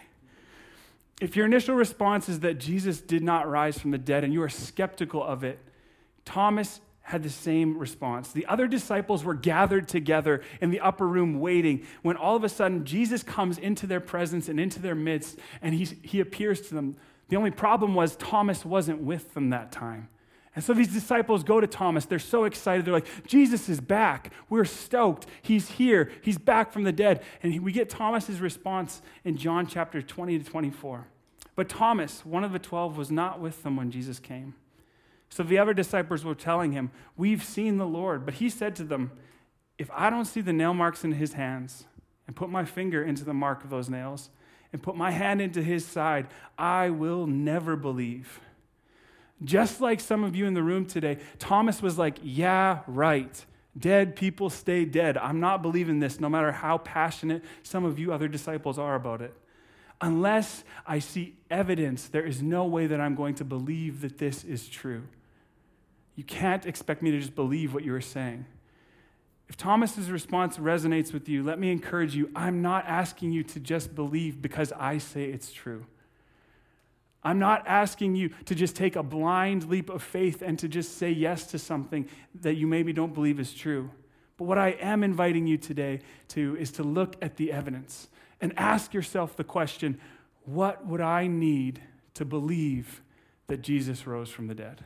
If 1.22 1.36
your 1.36 1.46
initial 1.46 1.76
response 1.76 2.28
is 2.28 2.42
that 2.42 2.60
Jesus 2.60 3.00
did 3.00 3.24
not 3.24 3.50
rise 3.50 3.80
from 3.80 3.92
the 3.92 3.98
dead 3.98 4.24
and 4.24 4.34
you 4.34 4.42
are 4.42 4.50
skeptical 4.50 5.24
of 5.24 5.44
it, 5.44 5.60
Thomas 6.26 6.82
had 7.06 7.22
the 7.22 7.30
same 7.30 7.78
response. 7.78 8.32
The 8.32 8.48
other 8.48 8.68
disciples 8.68 9.24
were 9.24 9.36
gathered 9.36 9.88
together 9.88 10.42
in 10.60 10.72
the 10.72 10.80
upper 10.80 11.08
room 11.08 11.40
waiting 11.40 11.86
when 12.02 12.18
all 12.18 12.36
of 12.36 12.44
a 12.44 12.50
sudden 12.50 12.84
Jesus 12.84 13.22
comes 13.22 13.60
into 13.60 13.86
their 13.86 14.00
presence 14.00 14.50
and 14.50 14.60
into 14.60 14.82
their 14.82 14.96
midst 14.96 15.38
and 15.62 15.76
he, 15.76 15.86
he 16.02 16.20
appears 16.20 16.62
to 16.62 16.74
them. 16.74 16.96
The 17.30 17.36
only 17.36 17.52
problem 17.52 17.94
was 17.94 18.16
Thomas 18.16 18.66
wasn't 18.66 19.02
with 19.02 19.36
them 19.36 19.52
that 19.52 19.72
time. 19.72 20.10
And 20.56 20.64
so 20.64 20.74
these 20.74 20.92
disciples 20.92 21.44
go 21.44 21.62
to 21.62 21.68
Thomas. 21.68 22.06
They're 22.06 22.18
so 22.18 22.46
excited. 22.46 22.86
They're 22.86 22.94
like, 22.94 23.28
Jesus 23.28 23.70
is 23.70 23.80
back. 23.80 24.34
We're 24.50 24.66
stoked. 24.66 25.28
He's 25.44 25.70
here. 25.70 26.12
He's 26.24 26.40
back 26.40 26.72
from 26.72 26.84
the 26.84 26.92
dead. 26.92 27.22
And 27.44 27.62
we 27.62 27.72
get 27.72 27.88
Thomas's 27.88 28.42
response 28.42 29.04
in 29.24 29.38
John 29.38 29.68
chapter 29.68 30.02
20 30.02 30.40
to 30.40 30.46
24. 30.46 31.06
But 31.56 31.70
Thomas, 31.70 32.26
one 32.26 32.44
of 32.44 32.52
the 32.52 32.60
12, 32.60 32.98
was 32.98 33.12
not 33.12 33.40
with 33.40 33.62
them 33.62 33.76
when 33.76 33.92
Jesus 33.92 34.18
came. 34.18 34.56
So 35.36 35.44
the 35.44 35.58
other 35.58 35.74
disciples 35.74 36.24
were 36.24 36.34
telling 36.34 36.72
him, 36.72 36.92
We've 37.18 37.44
seen 37.44 37.78
the 37.78 37.86
Lord. 37.86 38.24
But 38.24 38.36
he 38.36 38.50
said 38.50 38.74
to 38.78 38.86
them, 38.86 39.12
If 39.78 39.92
I 39.94 40.10
don't 40.10 40.24
see 40.24 40.40
the 40.40 40.54
nail 40.54 40.74
marks 40.74 41.04
in 41.04 41.12
his 41.12 41.34
hands, 41.34 41.84
and 42.26 42.38
put 42.38 42.50
my 42.50 42.64
finger 42.64 43.04
into 43.04 43.26
the 43.26 43.34
mark 43.34 43.62
of 43.66 43.70
those 43.70 43.90
nails, 43.90 44.30
and 44.72 44.82
put 44.82 44.96
my 44.96 45.12
hand 45.12 45.42
into 45.42 45.62
his 45.62 45.86
side, 45.86 46.28
I 46.58 46.90
will 46.90 47.28
never 47.28 47.76
believe. 47.76 48.40
Just 49.44 49.82
like 49.82 50.00
some 50.00 50.24
of 50.24 50.38
you 50.38 50.46
in 50.46 50.54
the 50.54 50.64
room 50.64 50.86
today, 50.86 51.18
Thomas 51.38 51.82
was 51.82 51.98
like, 51.98 52.18
Yeah, 52.24 52.80
right. 52.88 53.46
Dead 53.78 54.16
people 54.16 54.50
stay 54.50 54.86
dead. 54.86 55.18
I'm 55.18 55.42
not 55.42 55.62
believing 55.62 56.00
this, 56.00 56.18
no 56.18 56.30
matter 56.30 56.54
how 56.54 56.78
passionate 56.78 57.44
some 57.62 57.84
of 57.84 58.00
you 58.00 58.14
other 58.14 58.30
disciples 58.30 58.80
are 58.80 58.96
about 58.96 59.22
it. 59.22 59.34
Unless 60.00 60.64
I 60.88 61.00
see 61.00 61.36
evidence, 61.52 62.08
there 62.08 62.26
is 62.26 62.42
no 62.42 62.64
way 62.64 62.88
that 62.88 63.02
I'm 63.02 63.16
going 63.16 63.36
to 63.36 63.44
believe 63.44 64.00
that 64.00 64.18
this 64.18 64.46
is 64.46 64.70
true. 64.70 65.04
You 66.16 66.24
can't 66.24 66.66
expect 66.66 67.02
me 67.02 67.12
to 67.12 67.20
just 67.20 67.36
believe 67.36 67.74
what 67.74 67.84
you 67.84 67.94
are 67.94 68.02
saying. 68.02 68.46
If 69.48 69.58
Thomas's 69.58 70.10
response 70.10 70.58
resonates 70.58 71.14
with 71.14 71.30
you, 71.30 71.44
let 71.44 71.60
me 71.60 71.72
encourage 71.72 72.16
you. 72.16 72.32
I'm 72.36 72.62
not 72.62 72.86
asking 72.88 73.32
you 73.32 73.44
to 73.44 73.60
just 73.60 73.94
believe 73.94 74.42
because 74.42 74.72
I 74.72 74.98
say 74.98 75.26
it's 75.26 75.52
true. 75.52 75.86
I'm 77.24 77.40
not 77.40 77.64
asking 77.68 78.16
you 78.16 78.30
to 78.46 78.56
just 78.56 78.76
take 78.76 78.96
a 78.96 79.04
blind 79.04 79.68
leap 79.68 79.90
of 79.90 80.04
faith 80.04 80.42
and 80.42 80.58
to 80.60 80.68
just 80.68 80.98
say 80.98 81.10
yes 81.12 81.48
to 81.48 81.60
something 81.60 82.08
that 82.42 82.56
you 82.56 82.68
maybe 82.68 82.94
don't 82.94 83.14
believe 83.14 83.40
is 83.40 83.54
true. 83.54 83.90
But 84.38 84.46
what 84.46 84.58
I 84.58 84.70
am 84.70 85.04
inviting 85.04 85.48
you 85.48 85.58
today 85.58 86.02
to 86.30 86.56
is 86.58 86.72
to 86.74 86.84
look 86.84 87.16
at 87.22 87.38
the 87.38 87.52
evidence 87.52 88.10
and 88.42 88.54
ask 88.58 88.94
yourself 88.94 89.36
the 89.36 89.44
question 89.44 90.00
what 90.44 90.86
would 90.86 91.02
I 91.02 91.26
need 91.26 91.82
to 92.14 92.26
believe 92.26 93.02
that 93.48 93.62
Jesus 93.62 94.06
rose 94.06 94.30
from 94.30 94.48
the 94.48 94.54
dead? 94.54 94.84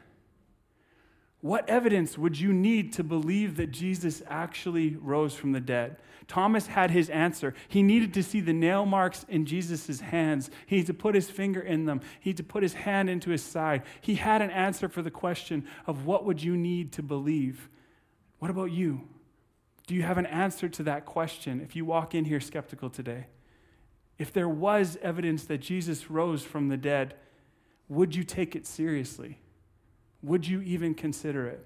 What 1.41 1.69
evidence 1.69 2.17
would 2.17 2.39
you 2.39 2.51
need 2.51 2.91
to 2.93 3.03
believe 3.03 3.55
that 3.55 3.71
Jesus 3.71 4.21
actually 4.27 4.95
rose 4.95 5.33
from 5.33 5.53
the 5.53 5.61
dead? 5.61 5.97
Thomas 6.27 6.67
had 6.67 6.91
his 6.91 7.09
answer. 7.09 7.55
He 7.67 7.81
needed 7.81 8.13
to 8.13 8.23
see 8.23 8.39
the 8.39 8.53
nail 8.53 8.85
marks 8.85 9.25
in 9.29 9.45
Jesus' 9.45 9.99
hands. 9.99 10.51
He 10.67 10.75
needed 10.75 10.87
to 10.87 10.93
put 10.93 11.15
his 11.15 11.29
finger 11.29 11.61
in 11.61 11.85
them. 11.85 12.01
He 12.19 12.29
needed 12.29 12.45
to 12.45 12.51
put 12.51 12.61
his 12.61 12.73
hand 12.73 13.09
into 13.09 13.31
his 13.31 13.41
side. 13.41 13.83
He 14.01 14.15
had 14.15 14.41
an 14.41 14.51
answer 14.51 14.89
for 14.89 15.01
the 15.01 15.09
question 15.09 15.65
of 15.87 16.05
what 16.05 16.25
would 16.25 16.43
you 16.43 16.55
need 16.55 16.91
to 16.93 17.03
believe? 17.03 17.69
What 18.37 18.51
about 18.51 18.71
you? 18.71 19.07
Do 19.87 19.95
you 19.95 20.03
have 20.03 20.19
an 20.19 20.27
answer 20.27 20.69
to 20.69 20.83
that 20.83 21.05
question 21.05 21.61
if 21.61 21.75
you 21.75 21.83
walk 21.83 22.13
in 22.13 22.25
here 22.25 22.39
skeptical 22.39 22.91
today? 22.91 23.25
If 24.19 24.31
there 24.33 24.49
was 24.49 24.97
evidence 25.01 25.45
that 25.45 25.59
Jesus 25.59 26.11
rose 26.11 26.43
from 26.43 26.67
the 26.67 26.77
dead, 26.77 27.15
would 27.87 28.13
you 28.13 28.23
take 28.23 28.55
it 28.55 28.67
seriously? 28.67 29.39
Would 30.23 30.47
you 30.47 30.61
even 30.61 30.93
consider 30.93 31.47
it? 31.47 31.65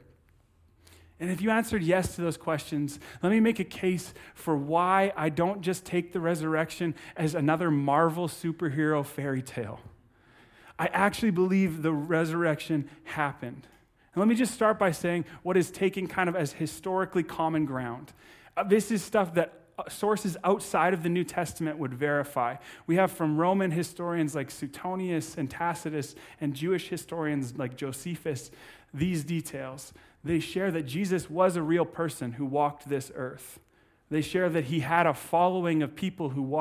And 1.20 1.32
if 1.32 1.42
you 1.42 1.52
answered 1.52 1.84
yes 1.84 2.16
to 2.16 2.22
those 2.22 2.38
questions, 2.38 3.00
let 3.22 3.32
me 3.32 3.40
make 3.40 3.60
a 3.60 3.64
case 3.64 4.14
for 4.36 4.58
why 4.58 5.14
I 5.16 5.30
don't 5.30 5.62
just 5.62 5.86
take 5.86 6.12
the 6.12 6.20
resurrection 6.20 6.96
as 7.16 7.34
another 7.34 7.72
Marvel 7.72 8.28
superhero 8.28 9.06
fairy 9.06 9.42
tale. 9.42 9.80
I 10.78 10.88
actually 10.88 11.32
believe 11.32 11.82
the 11.82 11.94
resurrection 11.94 12.90
happened. 13.04 13.68
And 14.14 14.22
let 14.22 14.28
me 14.28 14.36
just 14.36 14.54
start 14.54 14.78
by 14.78 14.92
saying 14.92 15.26
what 15.44 15.56
is 15.56 15.72
taken 15.72 16.08
kind 16.08 16.28
of 16.28 16.36
as 16.36 16.54
historically 16.54 17.24
common 17.24 17.66
ground. 17.66 18.12
Uh, 18.58 18.64
this 18.64 18.92
is 18.92 19.02
stuff 19.02 19.36
that 19.36 19.63
Uh, 19.78 19.90
sources 19.90 20.38
outside 20.44 20.94
of 20.94 21.02
the 21.02 21.10
New 21.10 21.24
Testament 21.24 21.80
would 21.80 21.94
verify. 21.96 22.56
We 22.86 22.96
have 22.98 23.12
from 23.12 23.38
Roman 23.38 23.72
historians 23.72 24.36
like 24.36 24.52
Suetonius 24.52 25.36
and 25.36 25.50
Tacitus 25.50 26.14
and 26.40 26.54
Jewish 26.54 26.90
historians 26.90 27.58
like 27.58 27.76
Josephus 27.76 28.52
these 28.94 29.24
details. 29.24 29.92
They 30.24 30.40
share 30.40 30.70
that 30.72 30.84
Jesus 30.84 31.28
was 31.28 31.56
a 31.56 31.64
real 31.64 31.86
person 31.86 32.34
who 32.34 32.46
walked 32.46 32.88
this 32.88 33.12
earth. 33.16 33.60
They 34.12 34.22
share 34.22 34.48
that 34.50 34.66
he 34.66 34.82
had 34.82 35.08
a 35.08 35.14
following 35.16 35.82
of 35.82 35.96
people 35.96 36.30
who, 36.30 36.56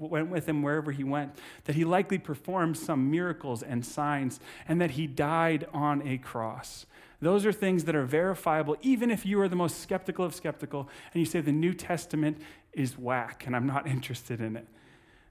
who 0.00 0.06
went 0.06 0.28
with 0.28 0.48
him 0.48 0.62
wherever 0.62 0.90
he 0.90 1.04
went, 1.04 1.36
that 1.64 1.76
he 1.76 1.84
likely 1.84 2.18
performed 2.18 2.76
some 2.76 3.12
miracles 3.12 3.62
and 3.62 3.86
signs, 3.86 4.40
and 4.66 4.80
that 4.80 4.92
he 4.92 5.06
died 5.06 5.68
on 5.72 6.02
a 6.06 6.18
cross. 6.18 6.84
Those 7.20 7.46
are 7.46 7.52
things 7.52 7.84
that 7.84 7.96
are 7.96 8.04
verifiable, 8.04 8.76
even 8.82 9.10
if 9.10 9.24
you 9.24 9.40
are 9.40 9.48
the 9.48 9.56
most 9.56 9.80
skeptical 9.80 10.24
of 10.24 10.34
skeptical 10.34 10.88
and 11.12 11.20
you 11.20 11.26
say 11.26 11.40
the 11.40 11.52
New 11.52 11.72
Testament 11.72 12.38
is 12.72 12.98
whack 12.98 13.44
and 13.46 13.56
I'm 13.56 13.66
not 13.66 13.86
interested 13.86 14.40
in 14.40 14.56
it. 14.56 14.66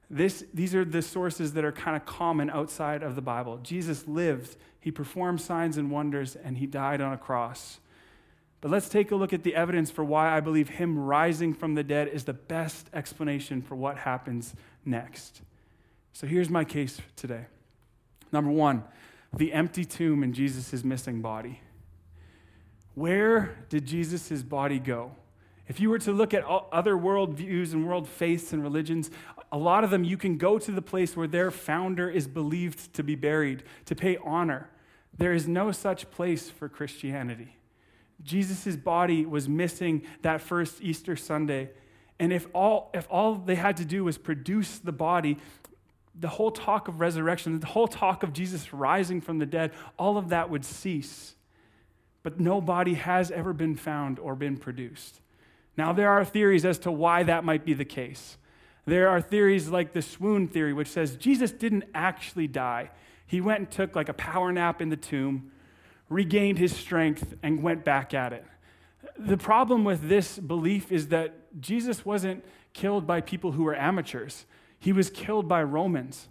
This, 0.10 0.46
these 0.54 0.76
are 0.76 0.86
the 0.86 1.02
sources 1.02 1.54
that 1.54 1.66
are 1.66 1.72
kind 1.72 1.98
of 1.98 2.06
common 2.06 2.50
outside 2.50 3.02
of 3.02 3.16
the 3.16 3.22
Bible. 3.22 3.60
Jesus 3.64 4.08
lived, 4.08 4.56
he 4.80 4.92
performed 4.92 5.42
signs 5.42 5.78
and 5.78 5.90
wonders, 5.90 6.36
and 6.36 6.58
he 6.58 6.68
died 6.68 7.02
on 7.02 7.12
a 7.12 7.18
cross. 7.18 7.80
But 8.62 8.72
let's 8.72 8.88
take 8.88 9.12
a 9.12 9.16
look 9.16 9.34
at 9.34 9.44
the 9.44 9.56
evidence 9.56 9.90
for 9.90 10.04
why 10.04 10.36
I 10.36 10.40
believe 10.40 10.70
him 10.70 10.98
rising 10.98 11.54
from 11.54 11.74
the 11.74 11.84
dead 11.84 12.08
is 12.08 12.24
the 12.24 12.34
best 12.34 12.90
explanation 12.94 13.62
for 13.62 13.76
what 13.76 13.98
happens 13.98 14.54
next. 14.86 15.42
So 16.14 16.28
here's 16.28 16.50
my 16.50 16.64
case 16.64 17.02
today. 17.16 17.46
Number 18.32 18.52
one, 18.52 18.84
the 19.36 19.54
empty 19.54 19.86
tomb 19.86 20.24
and 20.24 20.34
Jesus' 20.34 20.84
missing 20.84 21.22
body. 21.22 21.62
Where 22.96 23.58
did 23.70 23.86
Jesus' 23.86 24.42
body 24.42 24.80
go? 24.80 25.12
If 25.68 25.80
you 25.80 25.90
were 25.90 26.00
to 26.00 26.12
look 26.12 26.34
at 26.34 26.46
other 26.46 26.98
world 26.98 27.34
views 27.34 27.74
and 27.74 27.86
world 27.86 28.08
faiths 28.08 28.54
and 28.54 28.64
religions, 28.64 29.12
a 29.52 29.58
lot 29.58 29.84
of 29.84 29.90
them 29.90 30.04
you 30.04 30.18
can 30.18 30.38
go 30.38 30.58
to 30.60 30.72
the 30.72 30.82
place 30.82 31.16
where 31.16 31.28
their 31.28 31.52
founder 31.52 32.10
is 32.10 32.28
believed 32.28 32.94
to 32.94 33.04
be 33.04 33.16
buried, 33.16 33.64
to 33.86 33.96
pay 33.96 34.18
honor. 34.24 34.70
There 35.18 35.34
is 35.34 35.48
no 35.48 35.72
such 35.72 36.10
place 36.12 36.50
for 36.50 36.70
Christianity. 36.70 37.58
Jesus' 38.24 38.76
body 38.76 39.26
was 39.26 39.50
missing 39.50 40.04
that 40.22 40.40
first 40.40 40.82
Easter 40.82 41.16
Sunday. 41.16 41.72
And 42.20 42.32
if 42.32 42.48
all, 42.54 42.92
if 42.94 43.08
all 43.10 43.36
they 43.36 43.56
had 43.56 43.78
to 43.78 43.86
do 43.86 44.04
was 44.04 44.18
produce 44.18 44.78
the 44.78 44.92
body, 44.92 45.38
the 46.18 46.30
whole 46.30 46.52
talk 46.52 46.88
of 46.88 47.02
resurrection, 47.02 47.60
the 47.60 47.68
whole 47.68 47.88
talk 47.88 48.24
of 48.24 48.32
Jesus 48.32 48.72
rising 48.72 49.20
from 49.20 49.40
the 49.40 49.46
dead, 49.46 49.72
all 49.98 50.18
of 50.18 50.30
that 50.30 50.50
would 50.50 50.64
cease 50.64 51.36
but 52.26 52.40
no 52.40 52.60
body 52.60 52.96
has 52.96 53.30
ever 53.30 53.54
been 53.54 53.76
found 53.76 54.18
or 54.18 54.34
been 54.34 54.58
produced. 54.58 55.22
Now, 55.78 55.94
there 55.94 56.10
are 56.10 56.26
theories 56.26 56.66
as 56.66 56.80
to 56.80 56.92
why 56.92 57.22
that 57.22 57.44
might 57.44 57.64
be 57.64 57.74
the 57.74 57.86
case. 57.86 58.40
There 58.88 59.10
are 59.10 59.22
theories 59.22 59.70
like 59.70 59.94
the 59.94 60.02
swoon 60.02 60.48
theory, 60.48 60.74
which 60.74 60.88
says 60.88 61.18
Jesus 61.18 61.52
didn't 61.52 61.84
actually 61.94 62.48
die. 62.48 62.90
He 63.28 63.42
went 63.42 63.60
and 63.60 63.70
took 63.70 63.96
like 63.96 64.10
a 64.10 64.14
power 64.14 64.52
nap 64.52 64.82
in 64.82 64.90
the 64.90 64.98
tomb, 64.98 65.52
regained 66.10 66.58
his 66.58 66.76
strength, 66.76 67.36
and 67.44 67.62
went 67.62 67.86
back 67.86 68.16
at 68.16 68.34
it. 68.34 68.44
The 69.20 69.38
problem 69.38 69.84
with 69.84 70.10
this 70.10 70.40
belief 70.40 70.92
is 70.92 71.10
that 71.10 71.62
Jesus 71.62 72.06
wasn't 72.08 72.44
killed 72.74 73.06
by 73.06 73.22
people 73.22 73.52
who 73.52 73.66
were 73.66 73.76
amateurs, 73.76 74.48
he 74.80 74.92
was 74.92 75.12
killed 75.12 75.48
by 75.48 75.62
Romans. 75.62 76.28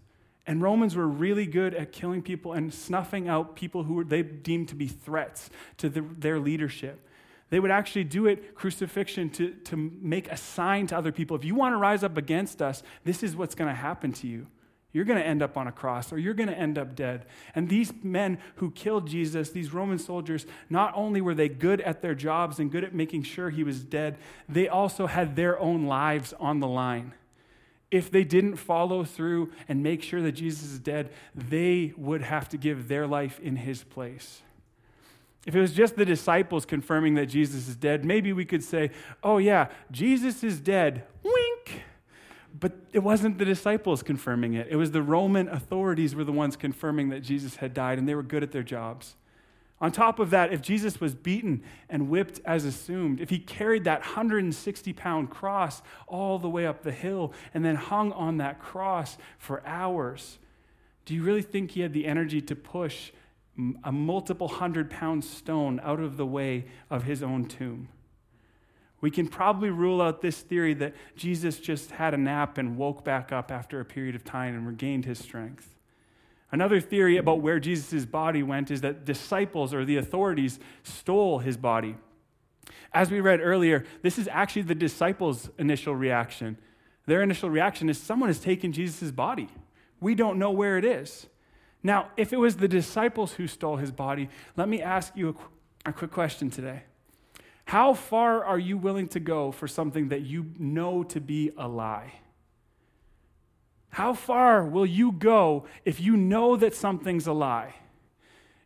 And 0.46 0.60
Romans 0.60 0.94
were 0.94 1.08
really 1.08 1.46
good 1.46 1.74
at 1.74 1.92
killing 1.92 2.22
people 2.22 2.52
and 2.52 2.72
snuffing 2.72 3.28
out 3.28 3.56
people 3.56 3.84
who 3.84 4.04
they 4.04 4.22
deemed 4.22 4.68
to 4.68 4.74
be 4.74 4.86
threats 4.86 5.48
to 5.78 5.88
the, 5.88 6.02
their 6.02 6.38
leadership. 6.38 7.08
They 7.50 7.60
would 7.60 7.70
actually 7.70 8.04
do 8.04 8.26
it, 8.26 8.54
crucifixion, 8.54 9.30
to, 9.30 9.52
to 9.52 9.76
make 9.76 10.30
a 10.30 10.36
sign 10.36 10.86
to 10.88 10.96
other 10.96 11.12
people. 11.12 11.36
If 11.36 11.44
you 11.44 11.54
want 11.54 11.72
to 11.72 11.76
rise 11.78 12.02
up 12.02 12.16
against 12.16 12.60
us, 12.60 12.82
this 13.04 13.22
is 13.22 13.36
what's 13.36 13.54
going 13.54 13.68
to 13.68 13.74
happen 13.74 14.12
to 14.14 14.26
you. 14.26 14.46
You're 14.92 15.04
going 15.04 15.18
to 15.18 15.26
end 15.26 15.42
up 15.42 15.56
on 15.56 15.66
a 15.66 15.72
cross 15.72 16.12
or 16.12 16.18
you're 16.18 16.34
going 16.34 16.48
to 16.48 16.56
end 16.56 16.78
up 16.78 16.94
dead. 16.94 17.26
And 17.54 17.68
these 17.68 17.92
men 18.02 18.38
who 18.56 18.70
killed 18.70 19.08
Jesus, 19.08 19.50
these 19.50 19.72
Roman 19.72 19.98
soldiers, 19.98 20.46
not 20.70 20.92
only 20.94 21.20
were 21.20 21.34
they 21.34 21.48
good 21.48 21.80
at 21.80 22.00
their 22.00 22.14
jobs 22.14 22.60
and 22.60 22.70
good 22.70 22.84
at 22.84 22.94
making 22.94 23.24
sure 23.24 23.50
he 23.50 23.64
was 23.64 23.82
dead, 23.82 24.18
they 24.48 24.68
also 24.68 25.06
had 25.06 25.34
their 25.34 25.58
own 25.58 25.86
lives 25.86 26.32
on 26.38 26.60
the 26.60 26.68
line 26.68 27.12
if 27.94 28.10
they 28.10 28.24
didn't 28.24 28.56
follow 28.56 29.04
through 29.04 29.52
and 29.68 29.80
make 29.80 30.02
sure 30.02 30.20
that 30.20 30.32
Jesus 30.32 30.64
is 30.64 30.80
dead, 30.80 31.10
they 31.32 31.92
would 31.96 32.22
have 32.22 32.48
to 32.48 32.56
give 32.56 32.88
their 32.88 33.06
life 33.06 33.38
in 33.38 33.54
his 33.54 33.84
place. 33.84 34.42
If 35.46 35.54
it 35.54 35.60
was 35.60 35.72
just 35.72 35.94
the 35.94 36.04
disciples 36.04 36.66
confirming 36.66 37.14
that 37.14 37.26
Jesus 37.26 37.68
is 37.68 37.76
dead, 37.76 38.04
maybe 38.04 38.32
we 38.32 38.44
could 38.44 38.64
say, 38.64 38.90
oh, 39.22 39.38
yeah, 39.38 39.68
Jesus 39.92 40.42
is 40.42 40.58
dead. 40.58 41.04
Wink. 41.22 41.82
But 42.58 42.72
it 42.92 42.98
wasn't 43.00 43.38
the 43.38 43.44
disciples 43.44 44.02
confirming 44.02 44.54
it. 44.54 44.66
It 44.68 44.76
was 44.76 44.90
the 44.90 45.02
Roman 45.02 45.48
authorities 45.48 46.16
were 46.16 46.24
the 46.24 46.32
ones 46.32 46.56
confirming 46.56 47.10
that 47.10 47.20
Jesus 47.20 47.56
had 47.56 47.74
died, 47.74 47.98
and 47.98 48.08
they 48.08 48.16
were 48.16 48.24
good 48.24 48.42
at 48.42 48.50
their 48.50 48.64
jobs. 48.64 49.14
On 49.84 49.92
top 49.92 50.18
of 50.18 50.30
that, 50.30 50.50
if 50.50 50.62
Jesus 50.62 50.98
was 50.98 51.14
beaten 51.14 51.62
and 51.90 52.08
whipped 52.08 52.40
as 52.46 52.64
assumed, 52.64 53.20
if 53.20 53.28
he 53.28 53.38
carried 53.38 53.84
that 53.84 54.00
160 54.00 54.94
pound 54.94 55.28
cross 55.28 55.82
all 56.06 56.38
the 56.38 56.48
way 56.48 56.66
up 56.66 56.82
the 56.82 56.90
hill 56.90 57.34
and 57.52 57.62
then 57.62 57.74
hung 57.76 58.10
on 58.12 58.38
that 58.38 58.58
cross 58.58 59.18
for 59.36 59.62
hours, 59.66 60.38
do 61.04 61.12
you 61.12 61.22
really 61.22 61.42
think 61.42 61.72
he 61.72 61.82
had 61.82 61.92
the 61.92 62.06
energy 62.06 62.40
to 62.40 62.56
push 62.56 63.12
a 63.84 63.92
multiple 63.92 64.48
hundred 64.48 64.88
pound 64.88 65.22
stone 65.22 65.78
out 65.84 66.00
of 66.00 66.16
the 66.16 66.24
way 66.24 66.64
of 66.88 67.02
his 67.02 67.22
own 67.22 67.44
tomb? 67.44 67.88
We 69.02 69.10
can 69.10 69.28
probably 69.28 69.68
rule 69.68 70.00
out 70.00 70.22
this 70.22 70.40
theory 70.40 70.72
that 70.72 70.94
Jesus 71.14 71.58
just 71.58 71.90
had 71.90 72.14
a 72.14 72.16
nap 72.16 72.56
and 72.56 72.78
woke 72.78 73.04
back 73.04 73.32
up 73.32 73.50
after 73.50 73.80
a 73.80 73.84
period 73.84 74.14
of 74.14 74.24
time 74.24 74.54
and 74.54 74.66
regained 74.66 75.04
his 75.04 75.18
strength. 75.18 75.73
Another 76.54 76.80
theory 76.80 77.16
about 77.16 77.40
where 77.40 77.58
Jesus' 77.58 78.06
body 78.06 78.40
went 78.40 78.70
is 78.70 78.80
that 78.82 79.04
disciples 79.04 79.74
or 79.74 79.84
the 79.84 79.96
authorities 79.96 80.60
stole 80.84 81.40
his 81.40 81.56
body. 81.56 81.96
As 82.92 83.10
we 83.10 83.20
read 83.20 83.40
earlier, 83.40 83.84
this 84.02 84.20
is 84.20 84.28
actually 84.30 84.62
the 84.62 84.74
disciples' 84.76 85.50
initial 85.58 85.96
reaction. 85.96 86.56
Their 87.06 87.22
initial 87.22 87.50
reaction 87.50 87.88
is 87.88 87.98
someone 87.98 88.28
has 88.28 88.38
taken 88.38 88.70
Jesus' 88.70 89.10
body. 89.10 89.48
We 89.98 90.14
don't 90.14 90.38
know 90.38 90.52
where 90.52 90.78
it 90.78 90.84
is. 90.84 91.26
Now, 91.82 92.12
if 92.16 92.32
it 92.32 92.36
was 92.36 92.58
the 92.58 92.68
disciples 92.68 93.32
who 93.32 93.48
stole 93.48 93.78
his 93.78 93.90
body, 93.90 94.28
let 94.56 94.68
me 94.68 94.80
ask 94.80 95.16
you 95.16 95.36
a, 95.84 95.90
a 95.90 95.92
quick 95.92 96.12
question 96.12 96.50
today. 96.50 96.84
How 97.64 97.94
far 97.94 98.44
are 98.44 98.60
you 98.60 98.78
willing 98.78 99.08
to 99.08 99.18
go 99.18 99.50
for 99.50 99.66
something 99.66 100.10
that 100.10 100.20
you 100.20 100.52
know 100.56 101.02
to 101.02 101.20
be 101.20 101.50
a 101.56 101.66
lie? 101.66 102.20
How 103.94 104.12
far 104.12 104.64
will 104.64 104.86
you 104.86 105.12
go 105.12 105.66
if 105.84 106.00
you 106.00 106.16
know 106.16 106.56
that 106.56 106.74
something's 106.74 107.28
a 107.28 107.32
lie? 107.32 107.76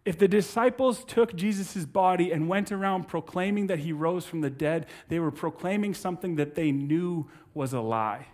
If 0.06 0.18
the 0.18 0.26
disciples 0.26 1.04
took 1.04 1.36
Jesus' 1.36 1.84
body 1.84 2.32
and 2.32 2.48
went 2.48 2.72
around 2.72 3.08
proclaiming 3.08 3.66
that 3.66 3.80
he 3.80 3.92
rose 3.92 4.24
from 4.24 4.40
the 4.40 4.48
dead, 4.48 4.86
they 5.08 5.18
were 5.18 5.30
proclaiming 5.30 5.92
something 5.92 6.36
that 6.36 6.54
they 6.54 6.72
knew 6.72 7.28
was 7.52 7.74
a 7.74 7.80
lie. 7.82 8.28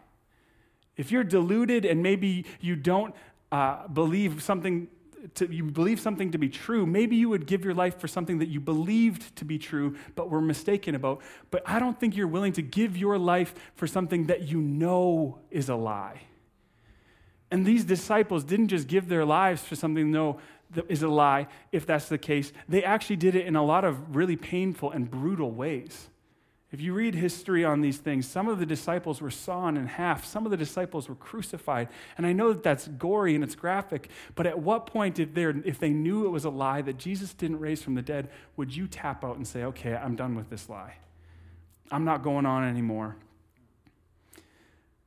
If 0.97 1.11
you're 1.11 1.25
deluded 1.25 1.85
and 1.85 2.01
maybe 2.01 2.47
you 2.61 2.77
don't 2.77 3.13
uh, 3.51 3.89
believe 3.89 4.41
something 4.41 4.87
to, 5.35 5.53
you 5.53 5.65
believe 5.65 5.99
something 5.99 6.31
to 6.31 6.39
be 6.39 6.49
true, 6.49 6.87
maybe 6.87 7.17
you 7.17 7.29
would 7.29 7.49
give 7.49 7.65
your 7.65 7.75
life 7.75 7.99
for 7.99 8.07
something 8.07 8.39
that 8.39 8.51
you 8.51 8.61
believed 8.61 9.35
to 9.35 9.45
be 9.45 9.59
true 9.59 9.97
but 10.15 10.31
were 10.31 10.41
mistaken 10.41 10.95
about. 10.95 11.23
But 11.51 11.65
I 11.67 11.81
don't 11.81 11.99
think 11.99 12.17
you're 12.17 12.29
willing 12.29 12.53
to 12.53 12.63
give 12.63 12.97
your 12.97 13.19
life 13.19 13.53
for 13.75 13.89
something 13.89 14.29
that 14.29 14.47
you 14.47 14.61
know 14.61 15.41
is 15.51 15.69
a 15.69 15.75
lie. 15.75 16.21
And 17.55 17.65
these 17.65 17.85
disciples 17.85 18.43
didn't 18.43 18.67
just 18.67 18.89
give 18.89 19.09
their 19.09 19.25
lives 19.25 19.63
for 19.63 19.77
something 19.77 20.11
no 20.11 20.41
that 20.73 20.91
is 20.91 21.05
a 21.05 21.09
lie, 21.09 21.47
if 21.71 21.87
that's 21.87 22.09
the 22.09 22.19
case. 22.19 22.53
They 22.69 22.83
actually 22.83 23.15
did 23.15 23.37
it 23.37 23.47
in 23.47 23.55
a 23.55 23.65
lot 23.65 23.85
of 23.85 24.17
really 24.17 24.35
painful 24.35 24.91
and 24.91 25.09
brutal 25.09 25.53
ways. 25.53 26.09
If 26.73 26.81
you 26.81 26.93
read 26.93 27.15
history 27.15 27.65
on 27.65 27.81
these 27.81 27.99
things, 27.99 28.27
some 28.27 28.49
of 28.49 28.59
the 28.59 28.67
disciples 28.67 29.21
were 29.21 29.31
sawn 29.31 29.77
in 29.77 29.87
half, 29.87 30.25
some 30.25 30.45
of 30.45 30.51
the 30.51 30.57
disciples 30.57 31.09
were 31.09 31.15
crucified. 31.15 31.91
And 32.19 32.27
I 32.27 32.33
know 32.33 32.53
that 32.53 32.65
that's 32.65 32.89
gory 32.89 33.37
and 33.37 33.45
it's 33.45 33.55
graphic, 33.55 34.11
but 34.35 34.49
at 34.49 34.59
what 34.59 34.87
point, 34.87 35.21
if, 35.21 35.29
if 35.37 35.79
they 35.79 35.91
knew 35.91 36.27
it 36.27 36.31
was 36.31 36.45
a 36.45 36.51
lie 36.51 36.83
that 36.83 36.99
Jesus 36.99 37.35
didn't 37.35 37.61
raise 37.61 37.81
from 37.85 37.95
the 37.95 38.03
dead, 38.03 38.31
would 38.57 38.75
you 38.75 38.89
tap 38.89 39.25
out 39.25 39.37
and 39.37 39.47
say, 39.47 39.63
okay, 39.63 39.95
I'm 39.95 40.17
done 40.17 40.35
with 40.35 40.51
this 40.51 40.69
lie? 40.69 40.97
I'm 41.93 42.05
not 42.05 42.25
going 42.25 42.47
on 42.47 42.69
anymore. 42.69 43.15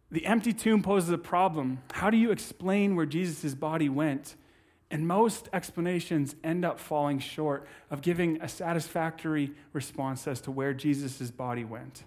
The 0.10 0.26
empty 0.26 0.54
tomb 0.54 0.84
poses 0.84 1.10
a 1.10 1.18
problem. 1.18 1.80
How 1.92 2.10
do 2.10 2.18
you 2.18 2.32
explain 2.32 2.96
where 2.96 3.06
Jesus' 3.06 3.54
body 3.54 3.90
went? 3.90 4.36
And 4.90 5.06
most 5.06 5.50
explanations 5.52 6.36
end 6.44 6.64
up 6.64 6.80
falling 6.80 7.20
short 7.20 7.68
of 7.92 8.02
giving 8.02 8.42
a 8.42 8.48
satisfactory 8.48 9.52
response 9.74 10.28
as 10.28 10.40
to 10.42 10.52
where 10.52 10.74
Jesus' 10.74 11.30
body 11.30 11.66
went. 11.66 12.04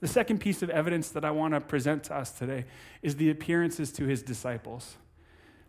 The 0.00 0.08
second 0.08 0.38
piece 0.38 0.62
of 0.62 0.70
evidence 0.70 1.10
that 1.10 1.24
I 1.24 1.30
want 1.30 1.54
to 1.54 1.60
present 1.60 2.04
to 2.04 2.16
us 2.16 2.32
today 2.32 2.64
is 3.02 3.16
the 3.16 3.30
appearances 3.30 3.92
to 3.92 4.06
his 4.06 4.22
disciples. 4.22 4.96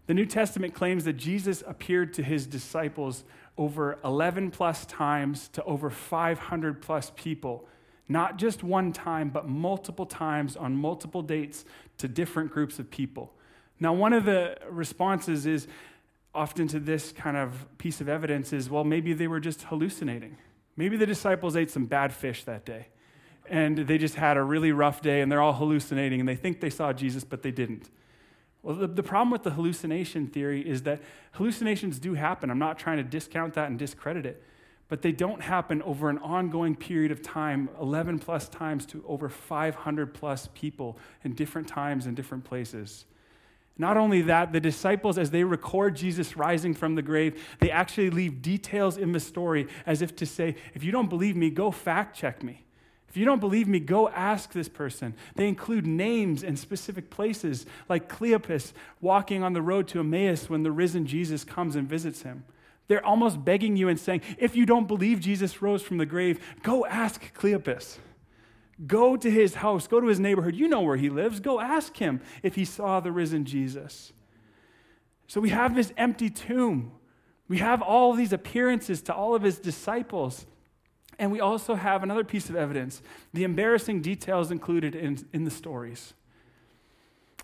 The 0.08 0.16
New 0.16 0.26
Testament 0.26 0.74
claims 0.74 1.04
that 1.04 1.14
Jesus 1.14 1.64
appeared 1.68 2.14
to 2.16 2.24
his 2.24 2.48
disciples 2.48 3.24
over 3.58 4.00
11 4.04 4.50
plus 4.52 4.86
times 4.86 5.48
to 5.50 5.64
over 5.66 5.90
500 5.90 6.82
plus 6.82 7.12
people, 7.16 7.68
not 8.12 8.38
just 8.38 8.64
one 8.64 8.94
time, 8.94 9.30
but 9.30 9.48
multiple 9.48 10.06
times 10.06 10.56
on 10.56 10.76
multiple 10.76 11.22
dates 11.22 11.66
to 11.98 12.08
different 12.08 12.52
groups 12.52 12.80
of 12.80 12.90
people. 12.90 13.34
Now, 13.80 13.94
one 13.94 14.14
of 14.14 14.26
the 14.26 14.58
responses 14.70 15.46
is 15.46 15.68
often 16.34 16.68
to 16.70 16.80
this 16.80 17.12
kind 17.12 17.36
of 17.36 17.66
piece 17.78 18.02
of 18.02 18.08
evidence 18.08 18.54
is 18.54 18.70
well, 18.70 18.84
maybe 18.84 19.14
they 19.14 19.28
were 19.28 19.40
just 19.40 19.64
hallucinating. 19.64 20.38
Maybe 20.78 20.98
the 20.98 21.06
disciples 21.06 21.56
ate 21.56 21.70
some 21.70 21.86
bad 21.86 22.14
fish 22.14 22.44
that 22.46 22.66
day 22.66 22.88
and 23.52 23.78
they 23.80 23.98
just 23.98 24.16
had 24.16 24.38
a 24.38 24.44
really 24.44 24.72
rough 24.72 25.02
day 25.02 25.22
and 25.22 25.32
they're 25.32 25.42
all 25.42 25.54
hallucinating 25.54 26.20
and 26.20 26.30
they 26.30 26.36
think 26.36 26.62
they 26.62 26.70
saw 26.70 26.94
Jesus, 26.94 27.24
but 27.24 27.44
they 27.44 27.52
didn't. 27.52 27.90
Well, 28.64 28.76
the, 28.76 28.88
the 28.88 29.04
problem 29.04 29.32
with 29.32 29.44
the 29.44 29.52
hallucination 29.52 30.28
theory 30.28 30.68
is 30.68 30.84
that 30.84 31.02
hallucinations 31.34 32.00
do 32.00 32.14
happen. 32.14 32.50
I'm 32.50 32.60
not 32.60 32.80
trying 32.80 32.98
to 32.98 33.04
discount 33.04 33.56
that 33.56 33.70
and 33.70 33.78
discredit 33.78 34.26
it, 34.26 34.44
but 34.92 35.02
they 35.02 35.14
don't 35.14 35.42
happen 35.42 35.82
over 35.84 36.10
an 36.10 36.18
ongoing 36.18 36.76
period 36.76 37.14
of 37.14 37.22
time, 37.22 37.70
11 37.80 38.20
plus 38.20 38.50
times 38.50 38.86
to 38.86 39.02
over 39.08 39.30
500 39.30 40.14
plus 40.14 40.50
people 40.54 40.98
in 41.24 41.34
different 41.34 41.66
times 41.66 42.08
and 42.08 42.14
different 42.14 42.44
places. 42.44 43.06
Not 43.78 43.96
only 43.96 44.22
that, 44.24 44.52
the 44.52 44.60
disciples, 44.60 45.18
as 45.18 45.32
they 45.32 45.46
record 45.46 45.96
Jesus 45.96 46.36
rising 46.36 46.74
from 46.74 46.96
the 46.96 47.02
grave, 47.02 47.42
they 47.62 47.72
actually 47.72 48.10
leave 48.10 48.42
details 48.42 48.98
in 48.98 49.14
the 49.14 49.22
story 49.22 49.70
as 49.86 50.02
if 50.02 50.14
to 50.18 50.26
say, 50.26 50.58
if 50.74 50.84
you 50.84 50.92
don't 50.92 51.08
believe 51.08 51.38
me, 51.38 51.50
go 51.50 51.72
fact 51.72 52.18
check 52.18 52.44
me. 52.44 52.66
If 53.08 53.16
you 53.16 53.24
don't 53.24 53.40
believe 53.40 53.70
me, 53.70 53.80
go 53.80 54.10
ask 54.10 54.52
this 54.52 54.68
person. 54.68 55.14
They 55.36 55.48
include 55.48 55.88
names 55.88 56.44
and 56.44 56.60
specific 56.60 57.10
places, 57.10 57.66
like 57.88 58.10
Cleopas 58.10 58.74
walking 59.00 59.42
on 59.42 59.54
the 59.54 59.62
road 59.62 59.88
to 59.88 60.02
Emmaus 60.02 60.50
when 60.50 60.64
the 60.64 60.72
risen 60.72 61.06
Jesus 61.06 61.46
comes 61.46 61.78
and 61.78 61.88
visits 61.88 62.24
him. 62.24 62.44
They're 62.92 63.06
almost 63.06 63.46
begging 63.46 63.78
you 63.78 63.88
and 63.88 63.98
saying, 63.98 64.20
if 64.38 64.54
you 64.54 64.66
don't 64.66 64.86
believe 64.86 65.22
Jesus 65.22 65.62
rose 65.62 65.82
from 65.82 65.98
the 65.98 66.06
grave, 66.06 66.44
go 66.62 66.86
ask 66.86 67.34
Cleopas. 67.34 68.00
Go 68.86 69.16
to 69.16 69.32
his 69.32 69.56
house, 69.56 69.88
go 69.88 70.02
to 70.02 70.08
his 70.08 70.20
neighborhood. 70.20 70.58
You 70.58 70.68
know 70.68 70.82
where 70.82 70.98
he 70.98 71.10
lives. 71.10 71.40
Go 71.40 71.62
ask 71.62 71.96
him 71.96 72.20
if 72.44 72.56
he 72.56 72.66
saw 72.66 73.00
the 73.00 73.14
risen 73.14 73.46
Jesus. 73.46 74.12
So 75.26 75.40
we 75.40 75.52
have 75.52 75.74
this 75.74 75.94
empty 75.96 76.30
tomb. 76.30 76.92
We 77.48 77.60
have 77.60 77.82
all 77.82 78.12
these 78.12 78.34
appearances 78.34 79.02
to 79.04 79.14
all 79.14 79.36
of 79.36 79.44
his 79.44 79.58
disciples. 79.58 80.46
And 81.18 81.32
we 81.32 81.40
also 81.40 81.76
have 81.76 82.04
another 82.04 82.26
piece 82.26 82.50
of 82.50 82.58
evidence 82.58 83.02
the 83.34 83.46
embarrassing 83.46 84.02
details 84.02 84.52
included 84.52 84.96
in, 84.96 85.26
in 85.32 85.46
the 85.46 85.50
stories. 85.50 86.14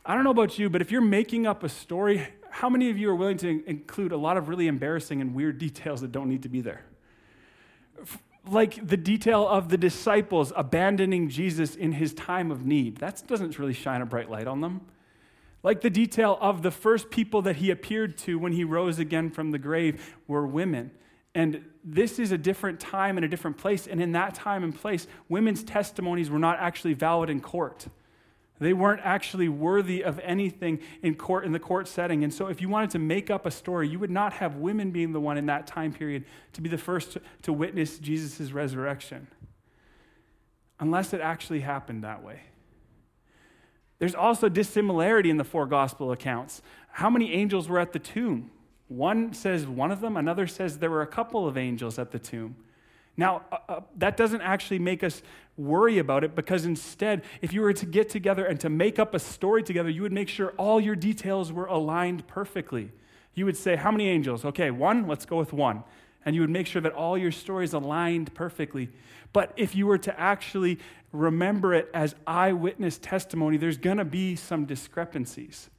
I 0.06 0.14
don't 0.14 0.26
know 0.26 0.32
about 0.32 0.60
you, 0.60 0.70
but 0.70 0.82
if 0.82 0.92
you're 0.92 1.00
making 1.00 1.48
up 1.48 1.64
a 1.64 1.70
story, 1.70 2.28
how 2.58 2.70
many 2.70 2.90
of 2.90 2.98
you 2.98 3.10
are 3.10 3.16
willing 3.16 3.38
to 3.38 3.64
include 3.68 4.12
a 4.12 4.18
lot 4.18 4.36
of 4.36 4.50
really 4.50 4.68
embarrassing 4.68 5.22
and 5.22 5.36
weird 5.36 5.60
details 5.60 6.02
that 6.02 6.12
don't 6.12 6.28
need 6.28 6.44
to 6.44 6.50
be 6.50 6.62
there? 6.62 6.86
like 8.50 8.88
the 8.88 8.98
detail 8.98 9.48
of 9.48 9.70
the 9.70 9.78
disciples 9.78 10.54
abandoning 10.56 11.30
Jesus 11.30 11.76
in 11.76 11.92
his 11.92 12.14
time 12.14 12.50
of 12.50 12.66
need. 12.66 12.98
That 12.98 13.22
doesn't 13.28 13.60
really 13.60 13.74
shine 13.74 14.02
a 14.02 14.06
bright 14.06 14.30
light 14.30 14.48
on 14.48 14.62
them. 14.62 14.82
Like 15.64 15.82
the 15.82 15.90
detail 15.90 16.38
of 16.40 16.62
the 16.62 16.72
first 16.72 17.10
people 17.10 17.42
that 17.42 17.58
he 17.58 17.72
appeared 17.72 18.18
to 18.20 18.40
when 18.40 18.54
he 18.54 18.64
rose 18.64 19.00
again 19.00 19.30
from 19.30 19.52
the 19.52 19.60
grave 19.60 20.16
were 20.28 20.48
women. 20.48 20.92
And 21.36 21.66
this 21.84 22.20
is 22.20 22.32
a 22.32 22.38
different 22.38 22.80
time 22.80 23.18
and 23.18 23.26
a 23.26 23.28
different 23.28 23.58
place. 23.58 23.86
And 23.86 24.02
in 24.02 24.14
that 24.14 24.34
time 24.34 24.64
and 24.64 24.74
place, 24.74 25.08
women's 25.30 25.64
testimonies 25.64 26.30
were 26.30 26.40
not 26.40 26.58
actually 26.60 26.94
valid 26.94 27.30
in 27.30 27.42
court. 27.42 27.88
They 28.60 28.74
weren't 28.74 29.02
actually 29.04 29.50
worthy 29.50 30.04
of 30.04 30.20
anything 30.20 30.80
in 31.04 31.16
court 31.16 31.46
in 31.46 31.52
the 31.52 31.60
court 31.60 31.88
setting. 31.88 32.24
And 32.24 32.34
so 32.34 32.48
if 32.48 32.62
you 32.62 32.70
wanted 32.70 32.90
to 32.92 33.00
make 33.00 33.30
up 33.30 33.46
a 33.46 33.52
story, 33.52 33.88
you 33.88 34.00
would 34.00 34.10
not 34.10 34.34
have 34.34 34.56
women 34.56 34.92
being 34.92 35.14
the 35.14 35.20
one 35.20 35.38
in 35.38 35.46
that 35.46 35.68
time 35.68 35.94
period 35.94 36.26
to 36.54 36.62
be 36.62 36.70
the 36.70 36.78
first 36.78 37.14
to, 37.14 37.22
to 37.44 37.54
witness 37.54 38.00
Jesus' 38.00 38.52
resurrection. 38.52 39.28
Unless 40.80 41.14
it 41.14 41.22
actually 41.22 41.60
happened 41.60 42.04
that 42.04 42.24
way. 42.24 42.42
There's 44.00 44.16
also 44.16 44.50
dissimilarity 44.50 45.30
in 45.30 45.38
the 45.38 45.44
four 45.44 45.66
gospel 45.66 46.12
accounts. 46.12 46.62
How 46.92 47.10
many 47.10 47.34
angels 47.34 47.68
were 47.68 47.80
at 47.80 47.94
the 47.94 48.00
tomb? 48.00 48.52
One 48.88 49.34
says 49.34 49.68
one 49.68 49.92
of 49.92 50.02
them, 50.02 50.18
another 50.18 50.48
says 50.48 50.78
there 50.78 50.90
were 50.90 51.02
a 51.02 51.08
couple 51.08 51.48
of 51.48 51.58
angels 51.58 52.00
at 52.00 52.12
the 52.12 52.20
tomb. 52.20 52.56
Now, 53.18 53.42
uh, 53.52 53.58
uh, 53.68 53.80
that 53.98 54.16
doesn't 54.16 54.42
actually 54.42 54.80
make 54.80 55.04
us 55.04 55.24
worry 55.58 55.98
about 55.98 56.24
it 56.24 56.36
because 56.36 56.66
instead, 56.66 57.24
if 57.42 57.52
you 57.52 57.62
were 57.62 57.74
to 57.74 57.86
get 57.86 58.10
together 58.10 58.46
and 58.46 58.60
to 58.60 58.70
make 58.70 59.00
up 59.00 59.16
a 59.16 59.20
story 59.20 59.64
together, 59.64 59.90
you 59.90 60.04
would 60.04 60.14
make 60.14 60.30
sure 60.30 60.54
all 60.58 60.80
your 60.80 60.96
details 60.96 61.52
were 61.52 61.66
aligned 61.66 62.28
perfectly. 62.28 62.92
You 63.34 63.46
would 63.46 63.58
say, 63.58 63.76
How 63.76 63.92
many 63.92 64.08
angels? 64.08 64.46
Okay, 64.46 64.70
one, 64.70 65.08
let's 65.08 65.26
go 65.26 65.38
with 65.38 65.52
one. 65.52 65.84
And 66.26 66.36
you 66.36 66.42
would 66.42 66.50
make 66.50 66.68
sure 66.68 66.82
that 66.82 66.92
all 66.92 67.18
your 67.18 67.32
stories 67.32 67.74
aligned 67.74 68.34
perfectly. 68.34 68.90
But 69.34 69.54
if 69.56 69.76
you 69.76 69.88
were 69.88 69.98
to 70.00 70.20
actually 70.20 70.80
remember 71.12 71.74
it 71.74 71.90
as 71.94 72.16
eyewitness 72.26 72.98
testimony, 72.98 73.58
there's 73.58 73.78
going 73.78 73.98
to 73.98 74.06
be 74.06 74.36
some 74.36 74.66
discrepancies. 74.66 75.70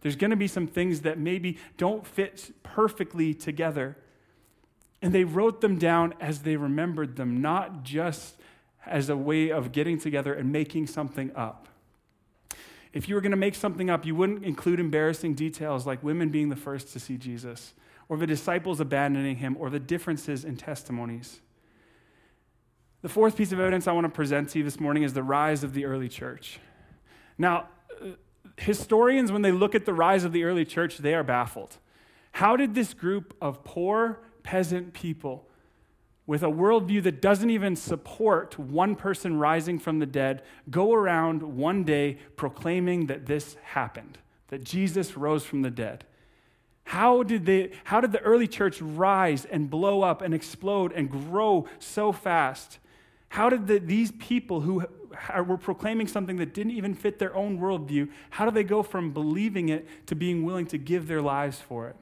There's 0.00 0.16
going 0.16 0.30
to 0.30 0.36
be 0.36 0.48
some 0.48 0.66
things 0.66 1.02
that 1.02 1.18
maybe 1.18 1.58
don't 1.76 2.06
fit 2.06 2.52
perfectly 2.62 3.34
together. 3.34 3.96
And 5.00 5.12
they 5.12 5.24
wrote 5.24 5.60
them 5.60 5.78
down 5.78 6.14
as 6.20 6.42
they 6.42 6.56
remembered 6.56 7.16
them, 7.16 7.40
not 7.40 7.84
just 7.84 8.36
as 8.84 9.08
a 9.08 9.16
way 9.16 9.50
of 9.50 9.70
getting 9.72 9.98
together 9.98 10.34
and 10.34 10.50
making 10.50 10.86
something 10.86 11.30
up. 11.36 11.68
If 12.92 13.08
you 13.08 13.14
were 13.14 13.20
going 13.20 13.32
to 13.32 13.36
make 13.36 13.54
something 13.54 13.90
up, 13.90 14.06
you 14.06 14.14
wouldn't 14.14 14.44
include 14.44 14.80
embarrassing 14.80 15.34
details 15.34 15.86
like 15.86 16.02
women 16.02 16.30
being 16.30 16.48
the 16.48 16.56
first 16.56 16.92
to 16.94 17.00
see 17.00 17.16
Jesus, 17.16 17.74
or 18.08 18.16
the 18.16 18.26
disciples 18.26 18.80
abandoning 18.80 19.36
him, 19.36 19.56
or 19.60 19.70
the 19.70 19.78
differences 19.78 20.44
in 20.44 20.56
testimonies. 20.56 21.40
The 23.02 23.08
fourth 23.08 23.36
piece 23.36 23.52
of 23.52 23.60
evidence 23.60 23.86
I 23.86 23.92
want 23.92 24.06
to 24.06 24.10
present 24.10 24.48
to 24.50 24.58
you 24.58 24.64
this 24.64 24.80
morning 24.80 25.02
is 25.02 25.12
the 25.12 25.22
rise 25.22 25.62
of 25.62 25.74
the 25.74 25.84
early 25.84 26.08
church. 26.08 26.58
Now, 27.36 27.68
uh, 28.02 28.08
historians, 28.56 29.30
when 29.30 29.42
they 29.42 29.52
look 29.52 29.74
at 29.74 29.84
the 29.84 29.94
rise 29.94 30.24
of 30.24 30.32
the 30.32 30.42
early 30.44 30.64
church, 30.64 30.98
they 30.98 31.14
are 31.14 31.22
baffled. 31.22 31.76
How 32.32 32.56
did 32.56 32.74
this 32.74 32.94
group 32.94 33.36
of 33.40 33.62
poor 33.62 34.18
peasant 34.48 34.94
people 34.94 35.46
with 36.26 36.42
a 36.42 36.46
worldview 36.46 37.02
that 37.02 37.20
doesn't 37.20 37.50
even 37.50 37.76
support 37.76 38.58
one 38.58 38.96
person 38.96 39.38
rising 39.38 39.78
from 39.78 39.98
the 39.98 40.06
dead 40.06 40.42
go 40.70 40.94
around 40.94 41.42
one 41.42 41.84
day 41.84 42.16
proclaiming 42.34 43.08
that 43.08 43.26
this 43.26 43.56
happened, 43.62 44.16
that 44.48 44.64
Jesus 44.64 45.18
rose 45.18 45.44
from 45.44 45.60
the 45.60 45.70
dead? 45.70 46.06
How 46.84 47.22
did, 47.22 47.44
they, 47.44 47.72
how 47.84 48.00
did 48.00 48.10
the 48.12 48.20
early 48.20 48.48
church 48.48 48.80
rise 48.80 49.44
and 49.44 49.68
blow 49.68 50.00
up 50.00 50.22
and 50.22 50.32
explode 50.32 50.92
and 50.92 51.10
grow 51.10 51.66
so 51.78 52.10
fast? 52.10 52.78
How 53.28 53.50
did 53.50 53.66
the, 53.66 53.78
these 53.78 54.12
people 54.12 54.62
who 54.62 54.86
were 55.46 55.58
proclaiming 55.58 56.08
something 56.08 56.36
that 56.36 56.54
didn't 56.54 56.72
even 56.72 56.94
fit 56.94 57.18
their 57.18 57.36
own 57.36 57.58
worldview, 57.58 58.08
how 58.30 58.46
do 58.46 58.50
they 58.50 58.64
go 58.64 58.82
from 58.82 59.12
believing 59.12 59.68
it 59.68 59.86
to 60.06 60.14
being 60.14 60.42
willing 60.42 60.64
to 60.68 60.78
give 60.78 61.06
their 61.06 61.20
lives 61.20 61.60
for 61.60 61.88
it? 61.88 61.96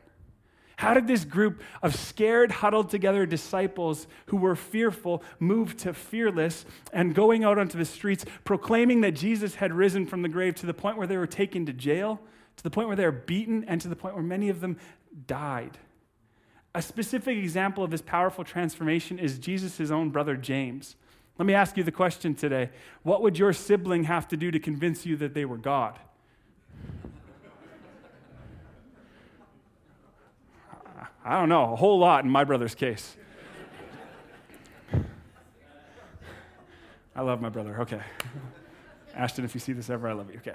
How 0.76 0.92
did 0.92 1.06
this 1.06 1.24
group 1.24 1.62
of 1.82 1.96
scared, 1.96 2.50
huddled 2.50 2.90
together 2.90 3.24
disciples 3.24 4.06
who 4.26 4.36
were 4.36 4.54
fearful 4.54 5.22
move 5.38 5.76
to 5.78 5.94
fearless 5.94 6.66
and 6.92 7.14
going 7.14 7.44
out 7.44 7.58
onto 7.58 7.78
the 7.78 7.84
streets 7.86 8.26
proclaiming 8.44 9.00
that 9.00 9.12
Jesus 9.12 9.54
had 9.54 9.72
risen 9.72 10.06
from 10.06 10.20
the 10.20 10.28
grave 10.28 10.54
to 10.56 10.66
the 10.66 10.74
point 10.74 10.98
where 10.98 11.06
they 11.06 11.16
were 11.16 11.26
taken 11.26 11.64
to 11.64 11.72
jail, 11.72 12.20
to 12.56 12.62
the 12.62 12.70
point 12.70 12.88
where 12.88 12.96
they 12.96 13.06
were 13.06 13.12
beaten, 13.12 13.64
and 13.64 13.80
to 13.80 13.88
the 13.88 13.96
point 13.96 14.14
where 14.14 14.24
many 14.24 14.50
of 14.50 14.60
them 14.60 14.76
died? 15.26 15.78
A 16.74 16.82
specific 16.82 17.38
example 17.38 17.82
of 17.82 17.90
this 17.90 18.02
powerful 18.02 18.44
transformation 18.44 19.18
is 19.18 19.38
Jesus' 19.38 19.90
own 19.90 20.10
brother 20.10 20.36
James. 20.36 20.96
Let 21.38 21.46
me 21.46 21.54
ask 21.54 21.78
you 21.78 21.84
the 21.84 21.92
question 21.92 22.34
today 22.34 22.68
What 23.02 23.22
would 23.22 23.38
your 23.38 23.54
sibling 23.54 24.04
have 24.04 24.28
to 24.28 24.36
do 24.36 24.50
to 24.50 24.58
convince 24.58 25.06
you 25.06 25.16
that 25.16 25.32
they 25.32 25.46
were 25.46 25.56
God? 25.56 25.98
I 31.26 31.40
don't 31.40 31.48
know, 31.48 31.72
a 31.72 31.76
whole 31.76 31.98
lot 31.98 32.24
in 32.24 32.30
my 32.30 32.44
brother's 32.44 32.76
case. 32.76 33.16
I 37.16 37.22
love 37.22 37.40
my 37.40 37.48
brother. 37.48 37.80
Okay. 37.80 38.00
Ashton, 39.12 39.44
if 39.44 39.52
you 39.52 39.58
see 39.58 39.72
this 39.72 39.90
ever, 39.90 40.06
I 40.06 40.12
love 40.12 40.30
you. 40.30 40.38
Okay. 40.38 40.54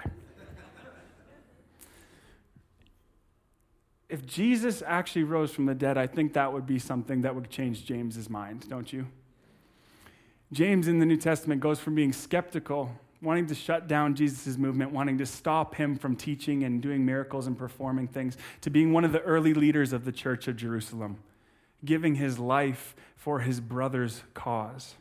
If 4.08 4.24
Jesus 4.24 4.82
actually 4.86 5.24
rose 5.24 5.52
from 5.52 5.66
the 5.66 5.74
dead, 5.74 5.98
I 5.98 6.06
think 6.06 6.32
that 6.32 6.50
would 6.50 6.66
be 6.66 6.78
something 6.78 7.20
that 7.20 7.34
would 7.34 7.50
change 7.50 7.84
James's 7.84 8.30
mind, 8.30 8.66
don't 8.70 8.90
you? 8.90 9.08
James 10.52 10.88
in 10.88 11.00
the 11.00 11.06
New 11.06 11.18
Testament 11.18 11.60
goes 11.60 11.80
from 11.80 11.94
being 11.94 12.14
skeptical, 12.14 12.92
wanting 13.22 13.46
to 13.46 13.54
shut 13.54 13.86
down 13.86 14.14
Jesus' 14.14 14.58
movement, 14.58 14.90
wanting 14.90 15.18
to 15.18 15.26
stop 15.26 15.76
him 15.76 15.96
from 15.96 16.16
teaching 16.16 16.64
and 16.64 16.82
doing 16.82 17.06
miracles 17.06 17.46
and 17.46 17.56
performing 17.56 18.08
things, 18.08 18.36
to 18.60 18.70
being 18.70 18.92
one 18.92 19.04
of 19.04 19.12
the 19.12 19.20
early 19.20 19.54
leaders 19.54 19.92
of 19.92 20.04
the 20.04 20.12
church 20.12 20.48
of 20.48 20.56
Jerusalem, 20.56 21.18
giving 21.84 22.16
his 22.16 22.38
life 22.38 22.94
for 23.16 23.40
his 23.40 23.60
brother's 23.60 24.22
cause. 24.34 24.96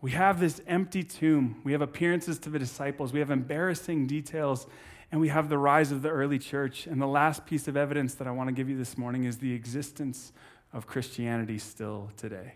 We 0.00 0.12
have 0.12 0.38
this 0.38 0.60
empty 0.66 1.02
tomb. 1.02 1.60
We 1.64 1.72
have 1.72 1.80
appearances 1.80 2.38
to 2.40 2.50
the 2.50 2.58
disciples. 2.58 3.12
We 3.12 3.20
have 3.20 3.30
embarrassing 3.30 4.06
details. 4.06 4.66
And 5.10 5.20
we 5.20 5.28
have 5.28 5.48
the 5.48 5.58
rise 5.58 5.92
of 5.92 6.02
the 6.02 6.10
early 6.10 6.38
church. 6.38 6.86
And 6.86 7.00
the 7.00 7.06
last 7.06 7.46
piece 7.46 7.68
of 7.68 7.76
evidence 7.76 8.14
that 8.16 8.26
I 8.26 8.30
want 8.30 8.48
to 8.48 8.52
give 8.52 8.68
you 8.68 8.76
this 8.76 8.98
morning 8.98 9.24
is 9.24 9.38
the 9.38 9.54
existence 9.54 10.32
of 10.72 10.86
Christianity 10.86 11.58
still 11.58 12.10
today 12.16 12.54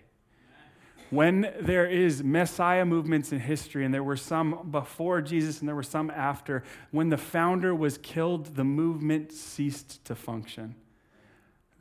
when 1.11 1.53
there 1.61 1.87
is 1.87 2.23
Messiah 2.23 2.85
movements 2.85 3.33
in 3.33 3.41
history, 3.41 3.85
and 3.85 3.95
there 3.95 4.03
were 4.03 4.17
some 4.17 4.69
before 4.71 5.21
Jesus 5.23 5.61
and 5.61 5.69
there 5.69 5.77
were 5.77 5.83
some 5.83 6.11
after, 6.11 6.63
when 6.91 7.09
the 7.09 7.17
founder 7.17 7.75
was 7.75 7.99
killed, 7.99 8.57
the 8.57 8.65
movement 8.65 9.33
ceased 9.33 10.05
to 10.05 10.15
function. 10.15 10.75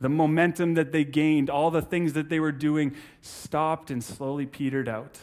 The 0.00 0.08
momentum 0.08 0.74
that 0.74 0.92
they 0.92 1.04
gained, 1.04 1.50
all 1.50 1.70
the 1.70 1.82
things 1.82 2.12
that 2.12 2.28
they 2.28 2.40
were 2.40 2.52
doing, 2.52 2.94
stopped 3.20 3.90
and 3.90 4.02
slowly 4.02 4.46
petered 4.46 4.88
out. 4.88 5.18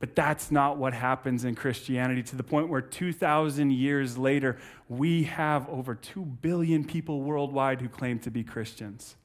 But 0.00 0.14
that's 0.14 0.52
not 0.52 0.78
what 0.78 0.94
happens 0.94 1.44
in 1.44 1.56
Christianity 1.56 2.22
to 2.22 2.36
the 2.36 2.44
point 2.44 2.68
where 2.68 2.80
2,000 2.80 3.72
years 3.72 4.16
later, 4.16 4.56
we 4.88 5.24
have 5.24 5.68
over 5.68 5.96
2 5.96 6.24
billion 6.24 6.84
people 6.84 7.22
worldwide 7.22 7.80
who 7.80 7.88
claim 7.88 8.20
to 8.20 8.30
be 8.30 8.44
Christians. 8.44 9.16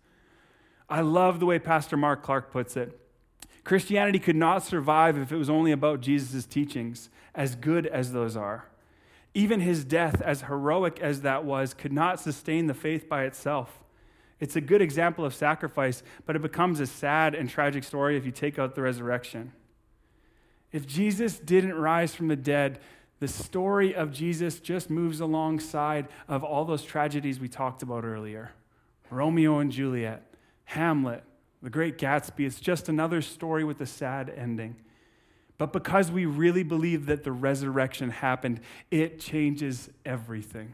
I 0.90 1.02
love 1.02 1.40
the 1.40 1.46
way 1.46 1.60
Pastor 1.60 1.96
Mark 1.96 2.24
Clark 2.24 2.52
puts 2.52 2.76
it. 2.76 3.00
Christianity 3.64 4.20
could 4.20 4.36
not 4.36 4.64
survive 4.64 5.18
if 5.18 5.32
it 5.32 5.38
was 5.38 5.50
only 5.50 5.72
about 5.72 6.02
Jesus' 6.02 6.46
teachings, 6.46 7.10
as 7.34 7.56
good 7.56 7.88
as 7.88 8.12
those 8.12 8.36
are. 8.36 8.66
Even 9.34 9.62
his 9.62 9.84
death, 9.84 10.22
as 10.22 10.42
heroic 10.44 11.00
as 11.00 11.22
that 11.22 11.44
was, 11.44 11.74
could 11.74 11.94
not 11.94 12.20
sustain 12.20 12.68
the 12.68 12.74
faith 12.74 13.10
by 13.10 13.24
itself. 13.24 13.84
It's 14.40 14.56
a 14.56 14.62
good 14.62 14.82
example 14.82 15.24
of 15.24 15.34
sacrifice, 15.34 16.04
but 16.26 16.36
it 16.36 16.42
becomes 16.42 16.80
a 16.80 16.88
sad 16.88 17.34
and 17.34 17.50
tragic 17.50 17.84
story 17.84 18.18
if 18.18 18.26
you 18.26 18.32
take 18.32 18.60
out 18.60 18.76
the 18.76 18.82
resurrection. 18.82 19.54
If 20.72 20.86
Jesus 20.86 21.40
didn't 21.40 21.76
rise 21.76 22.14
from 22.14 22.28
the 22.28 22.36
dead, 22.36 22.80
the 23.20 23.28
story 23.28 23.96
of 23.96 24.12
Jesus 24.12 24.60
just 24.60 24.90
moves 24.90 25.22
alongside 25.22 26.10
of 26.28 26.44
all 26.44 26.66
those 26.66 26.84
tragedies 26.84 27.40
we 27.40 27.48
talked 27.48 27.82
about 27.82 28.04
earlier 28.04 28.52
Romeo 29.10 29.60
and 29.60 29.72
Juliet, 29.72 30.24
Hamlet, 30.66 31.24
the 31.64 31.70
Great 31.70 31.98
Gatsby, 31.98 32.46
it's 32.46 32.60
just 32.60 32.90
another 32.90 33.22
story 33.22 33.64
with 33.64 33.80
a 33.80 33.86
sad 33.86 34.30
ending. 34.30 34.76
But 35.58 35.72
because 35.72 36.12
we 36.12 36.26
really 36.26 36.64
believe 36.64 37.06
that 37.06 37.24
the 37.24 37.32
resurrection 37.32 38.10
happened, 38.10 38.60
it 38.92 39.18
changes 39.20 39.90
everything. 40.06 40.74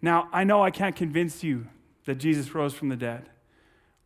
Now, 0.00 0.28
I 0.32 0.44
know 0.44 0.62
I 0.62 0.70
can't 0.70 0.94
convince 0.94 1.42
you 1.42 1.66
that 2.04 2.14
Jesus 2.14 2.54
rose 2.54 2.72
from 2.72 2.88
the 2.88 2.96
dead. 2.96 3.30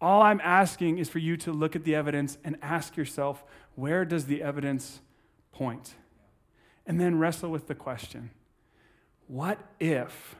All 0.00 0.22
I'm 0.22 0.40
asking 0.42 0.98
is 0.98 1.10
for 1.10 1.18
you 1.18 1.36
to 1.38 1.52
look 1.52 1.76
at 1.76 1.84
the 1.84 1.94
evidence 1.94 2.38
and 2.42 2.56
ask 2.62 2.96
yourself, 2.96 3.44
where 3.74 4.06
does 4.06 4.24
the 4.24 4.42
evidence 4.42 5.00
point? 5.52 5.94
And 6.86 6.98
then 6.98 7.18
wrestle 7.18 7.50
with 7.50 7.66
the 7.66 7.74
question 7.74 8.30
what 9.26 9.58
if 9.80 10.34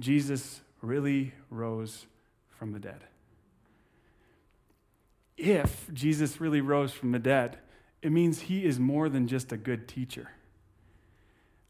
Jesus 0.00 0.60
really 0.80 1.32
rose 1.48 2.06
from 2.48 2.72
the 2.72 2.80
dead? 2.80 3.04
If 5.36 5.92
Jesus 5.92 6.40
really 6.40 6.60
rose 6.60 6.92
from 6.92 7.12
the 7.12 7.18
dead, 7.18 7.58
it 8.00 8.12
means 8.12 8.42
he 8.42 8.64
is 8.64 8.78
more 8.78 9.08
than 9.08 9.26
just 9.26 9.52
a 9.52 9.56
good 9.56 9.88
teacher. 9.88 10.30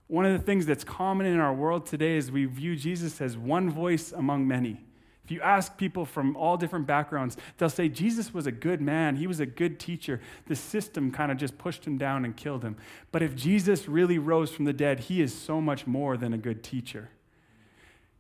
One 0.09 0.27
of 0.27 0.33
the 0.33 0.45
things 0.45 0.67
that's 0.67 0.85
common 0.85 1.27
in 1.27 1.39
our 1.39 1.55
world 1.55 1.87
today 1.87 2.17
is 2.17 2.31
we 2.31 2.45
view 2.45 2.77
Jesus 2.77 3.21
as 3.21 3.37
one 3.37 3.71
voice 3.71 4.13
among 4.13 4.47
many. 4.47 4.81
If 5.25 5.31
you 5.31 5.41
ask 5.41 5.77
people 5.77 6.05
from 6.05 6.37
all 6.37 6.57
different 6.57 6.87
backgrounds, 6.87 7.37
they'll 7.57 7.71
say 7.71 7.89
Jesus 7.89 8.35
was 8.35 8.47
a 8.47 8.53
good 8.53 8.81
man. 8.81 9.17
He 9.17 9.27
was 9.27 9.41
a 9.41 9.47
good 9.47 9.79
teacher. 9.79 10.21
The 10.49 10.57
system 10.57 11.13
kind 11.13 11.31
of 11.31 11.39
just 11.39 11.59
pushed 11.59 11.87
him 11.87 11.97
down 11.97 12.25
and 12.25 12.37
killed 12.37 12.65
him. 12.65 12.77
But 13.13 13.23
if 13.23 13.37
Jesus 13.37 13.89
really 13.89 14.19
rose 14.19 14.51
from 14.51 14.65
the 14.65 14.73
dead, 14.73 15.01
he 15.01 15.23
is 15.23 15.33
so 15.33 15.61
much 15.61 15.87
more 15.87 16.17
than 16.17 16.33
a 16.33 16.39
good 16.39 16.65
teacher. 16.65 17.11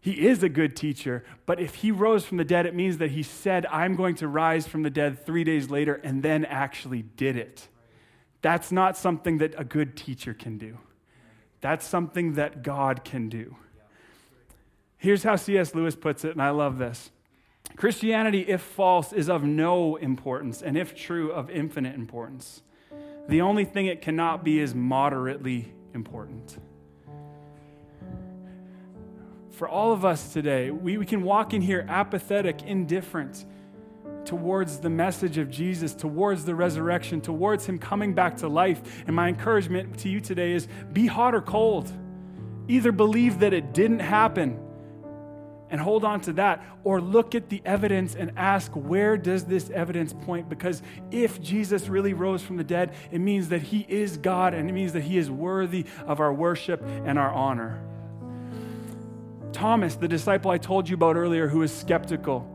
He 0.03 0.27
is 0.27 0.43
a 0.43 0.49
good 0.49 0.75
teacher, 0.75 1.25
but 1.47 1.61
if 1.61 1.77
he 1.77 1.93
rose 1.93 2.25
from 2.25 2.37
the 2.37 2.45
dead, 2.45 2.67
it 2.67 2.75
means 2.75 2.99
that 2.99 3.13
he 3.13 3.23
said, 3.23 3.65
I'm 3.67 3.95
going 3.95 4.17
to 4.17 4.27
rise 4.27 4.67
from 4.67 4.83
the 4.83 4.91
dead 4.91 5.25
three 5.25 5.45
days 5.45 5.71
later, 5.71 5.95
and 5.95 6.25
then 6.25 6.45
actually 6.45 7.03
did 7.03 7.37
it. 7.37 7.69
That's 8.43 8.73
not 8.73 8.97
something 8.97 9.39
that 9.39 9.55
a 9.57 9.63
good 9.63 9.97
teacher 9.97 10.35
can 10.35 10.59
do. 10.59 10.79
That's 11.61 11.87
something 11.87 12.33
that 12.33 12.65
God 12.65 13.05
can 13.05 13.29
do. 13.29 13.55
Here's 14.99 15.23
how 15.23 15.37
C.S. 15.37 15.73
Lewis 15.73 15.95
puts 15.95 16.25
it, 16.25 16.33
and 16.33 16.43
I 16.43 16.51
love 16.51 16.79
this 16.79 17.13
Christianity, 17.77 18.41
if 18.41 18.61
false, 18.61 19.13
is 19.13 19.31
of 19.31 19.45
no 19.45 19.95
importance, 19.95 20.63
and 20.63 20.77
if 20.77 20.97
true, 20.97 21.31
of 21.31 21.49
infinite 21.49 21.95
importance. 21.95 22.63
The 23.29 23.41
only 23.41 23.65
thing 23.65 23.87
it 23.87 24.03
cannot 24.03 24.43
be 24.43 24.59
is 24.59 24.75
moderately 24.75 25.73
important 25.95 26.59
for 29.53 29.69
all 29.69 29.93
of 29.93 30.05
us 30.05 30.33
today, 30.33 30.71
we, 30.71 30.97
we 30.97 31.07
can 31.07 31.23
walk 31.23 31.55
in 31.55 31.63
here 31.63 31.85
apathetic, 31.89 32.63
indifferent 32.63 33.45
towards 34.25 34.79
the 34.79 34.91
message 34.91 35.39
of 35.39 35.51
Jesus, 35.51 35.95
towards 35.95 36.45
the 36.45 36.55
resurrection, 36.55 37.21
towards 37.21 37.67
Him 37.67 37.79
coming 37.79 38.15
back 38.15 38.39
to 38.39 38.49
life. 38.49 39.03
And 39.07 39.15
my 39.15 39.29
encouragement 39.29 39.99
to 40.01 40.09
you 40.09 40.21
today 40.21 40.53
is 40.53 40.69
be 40.93 41.07
hot 41.07 41.35
or 41.35 41.43
cold. 41.43 41.93
Either 42.69 42.93
believe 42.93 43.41
that 43.41 43.53
it 43.53 43.75
didn't 43.75 44.01
happen 44.01 44.59
and 45.71 45.81
hold 45.81 46.05
on 46.05 46.21
to 46.21 46.35
that, 46.35 46.63
or 46.85 47.01
look 47.01 47.35
at 47.35 47.49
the 47.49 47.63
evidence 47.65 48.15
and 48.15 48.31
ask, 48.37 48.71
where 48.73 49.17
does 49.17 49.47
this 49.47 49.71
evidence 49.71 50.13
point? 50.13 50.47
Because 50.47 50.83
if 51.11 51.41
Jesus 51.41 51.89
really 51.89 52.13
rose 52.13 52.43
from 52.43 52.59
the 52.59 52.65
dead, 52.65 52.95
it 53.11 53.21
means 53.21 53.49
that 53.49 53.63
he 53.63 53.87
is 53.89 54.19
God 54.19 54.53
and 54.53 54.69
it 54.69 54.73
means 54.75 54.93
that 54.93 55.03
he 55.03 55.17
is 55.17 55.31
worthy 55.31 55.87
of 56.07 56.21
our 56.21 56.33
worship 56.33 56.83
and 57.07 57.19
our 57.19 57.33
honor. 57.33 57.83
Thomas, 59.53 59.95
the 59.95 60.09
disciple 60.09 60.51
I 60.51 60.59
told 60.59 60.89
you 60.89 60.95
about 60.95 61.17
earlier, 61.17 61.49
who 61.49 61.61
was 61.61 61.77
skeptical, 61.77 62.49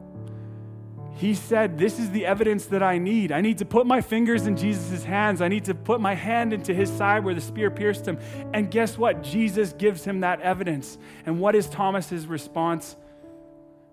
he 1.17 1.33
said, 1.33 1.79
This 1.79 1.99
is 1.99 2.11
the 2.11 2.25
evidence 2.25 2.65
that 2.67 2.83
I 2.83 2.99
need. 2.99 3.31
I 3.31 3.41
need 3.41 3.57
to 3.57 3.65
put 3.65 3.87
my 3.87 4.01
fingers 4.01 4.45
in 4.45 4.55
Jesus' 4.55 5.03
hands. 5.03 5.41
I 5.41 5.47
need 5.47 5.65
to 5.65 5.73
put 5.73 5.99
my 5.99 6.13
hand 6.13 6.53
into 6.53 6.73
his 6.73 6.91
side 6.91 7.23
where 7.23 7.33
the 7.33 7.41
spear 7.41 7.71
pierced 7.71 8.07
him. 8.07 8.19
And 8.53 8.69
guess 8.69 8.97
what? 8.97 9.23
Jesus 9.23 9.73
gives 9.73 10.03
him 10.03 10.19
that 10.19 10.41
evidence. 10.41 10.97
And 11.25 11.39
what 11.39 11.55
is 11.55 11.67
Thomas's 11.67 12.27
response? 12.27 12.95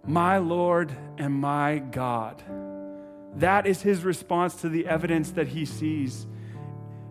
My 0.07 0.37
Lord 0.37 0.93
and 1.17 1.33
my 1.33 1.79
God. 1.79 2.43
That 3.37 3.67
is 3.67 3.81
his 3.81 4.05
response 4.05 4.57
to 4.57 4.69
the 4.69 4.87
evidence 4.87 5.31
that 5.33 5.49
he 5.49 5.64
sees. 5.64 6.27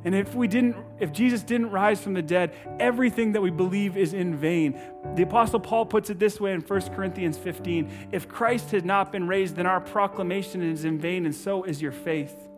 And 0.05 0.13
if 0.13 0.35
we 0.35 0.47
didn't, 0.47 0.75
if 0.99 1.11
Jesus 1.11 1.43
didn't 1.43 1.71
rise 1.71 2.01
from 2.01 2.13
the 2.13 2.21
dead, 2.21 2.53
everything 2.79 3.33
that 3.33 3.41
we 3.41 3.49
believe 3.49 3.95
is 3.95 4.13
in 4.13 4.35
vain. 4.35 4.79
The 5.15 5.23
Apostle 5.23 5.59
Paul 5.59 5.85
puts 5.85 6.09
it 6.09 6.19
this 6.19 6.39
way 6.39 6.51
in 6.51 6.61
1 6.61 6.81
Corinthians 6.93 7.37
15 7.37 8.09
If 8.11 8.27
Christ 8.27 8.71
had 8.71 8.85
not 8.85 9.11
been 9.11 9.27
raised, 9.27 9.55
then 9.55 9.65
our 9.65 9.79
proclamation 9.79 10.61
is 10.61 10.85
in 10.85 10.99
vain, 10.99 11.25
and 11.25 11.33
so 11.33 11.63
is 11.63 11.81
your 11.81 11.91
faith. 11.91 12.49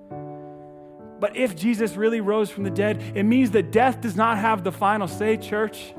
But 1.19 1.37
if 1.37 1.55
Jesus 1.55 1.95
really 1.95 2.21
rose 2.21 2.49
from 2.49 2.63
the 2.63 2.69
dead, 2.69 3.01
it 3.15 3.23
means 3.23 3.51
that 3.51 3.71
death 3.71 4.01
does 4.01 4.15
not 4.15 4.37
have 4.37 4.63
the 4.63 4.71
final 4.71 5.07
say, 5.07 5.37
church. 5.37 5.93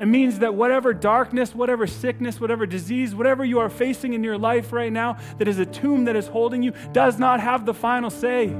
It 0.00 0.06
means 0.06 0.40
that 0.40 0.54
whatever 0.54 0.92
darkness, 0.92 1.54
whatever 1.54 1.86
sickness, 1.86 2.40
whatever 2.40 2.66
disease, 2.66 3.14
whatever 3.14 3.44
you 3.44 3.60
are 3.60 3.70
facing 3.70 4.12
in 4.12 4.24
your 4.24 4.36
life 4.36 4.72
right 4.72 4.92
now, 4.92 5.18
that 5.38 5.46
is 5.46 5.58
a 5.60 5.66
tomb 5.66 6.06
that 6.06 6.16
is 6.16 6.26
holding 6.26 6.62
you, 6.62 6.72
does 6.92 7.18
not 7.18 7.40
have 7.40 7.64
the 7.64 7.74
final 7.74 8.10
say. 8.10 8.54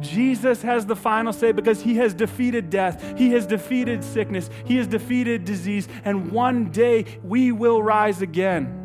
Jesus 0.00 0.62
has 0.62 0.86
the 0.86 0.96
final 0.96 1.32
say 1.32 1.52
because 1.52 1.80
he 1.80 1.96
has 1.96 2.14
defeated 2.14 2.70
death, 2.70 3.18
he 3.18 3.32
has 3.32 3.46
defeated 3.46 4.02
sickness, 4.02 4.50
he 4.64 4.76
has 4.76 4.86
defeated 4.86 5.44
disease, 5.44 5.88
and 6.04 6.32
one 6.32 6.70
day 6.70 7.04
we 7.22 7.52
will 7.52 7.82
rise 7.82 8.22
again. 8.22 8.76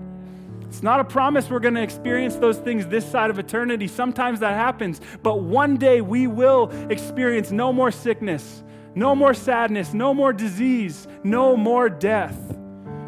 It's 0.68 0.84
not 0.84 1.00
a 1.00 1.06
promise 1.06 1.50
we're 1.50 1.60
going 1.60 1.76
to 1.76 1.82
experience 1.82 2.36
those 2.36 2.58
things 2.58 2.86
this 2.88 3.10
side 3.10 3.30
of 3.30 3.40
eternity. 3.40 3.88
Sometimes 3.88 4.42
that 4.42 4.56
happens, 4.56 5.00
but 5.24 5.42
one 5.42 5.78
day 5.78 6.02
we 6.02 6.28
will 6.28 6.70
experience 6.90 7.52
no 7.52 7.72
more 7.72 7.92
sickness, 7.92 8.64
no 8.94 9.16
more 9.16 9.34
sadness, 9.34 9.94
no 9.94 10.14
more 10.14 10.34
disease, 10.34 11.08
no 11.24 11.56
more 11.56 11.90
death 11.90 12.38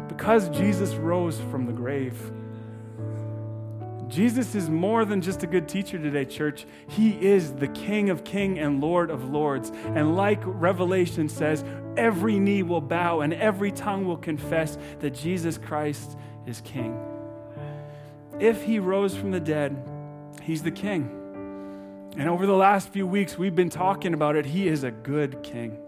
because 0.08 0.48
Jesus 0.48 0.94
rose 0.94 1.38
from 1.50 1.66
the 1.66 1.72
grave. 1.72 2.18
Jesus 4.08 4.54
is 4.54 4.70
more 4.70 5.04
than 5.04 5.20
just 5.20 5.42
a 5.42 5.46
good 5.46 5.68
teacher 5.68 5.98
today, 5.98 6.24
church. 6.24 6.66
He 6.88 7.10
is 7.10 7.52
the 7.52 7.68
King 7.68 8.08
of 8.08 8.24
King 8.24 8.58
and 8.58 8.80
Lord 8.80 9.10
of 9.10 9.30
Lords. 9.30 9.70
And 9.84 10.16
like 10.16 10.40
Revelation 10.44 11.28
says, 11.28 11.62
every 11.96 12.38
knee 12.38 12.62
will 12.62 12.80
bow 12.80 13.20
and 13.20 13.34
every 13.34 13.70
tongue 13.70 14.06
will 14.06 14.16
confess 14.16 14.78
that 15.00 15.10
Jesus 15.10 15.58
Christ 15.58 16.16
is 16.46 16.62
King. 16.62 16.98
If 18.40 18.62
he 18.62 18.78
rose 18.78 19.14
from 19.14 19.30
the 19.30 19.40
dead, 19.40 19.76
he's 20.42 20.62
the 20.62 20.70
King. 20.70 21.14
And 22.16 22.28
over 22.28 22.46
the 22.46 22.54
last 22.54 22.88
few 22.88 23.06
weeks, 23.06 23.36
we've 23.36 23.54
been 23.54 23.70
talking 23.70 24.14
about 24.14 24.36
it. 24.36 24.46
He 24.46 24.68
is 24.68 24.84
a 24.84 24.90
good 24.90 25.42
King. 25.42 25.78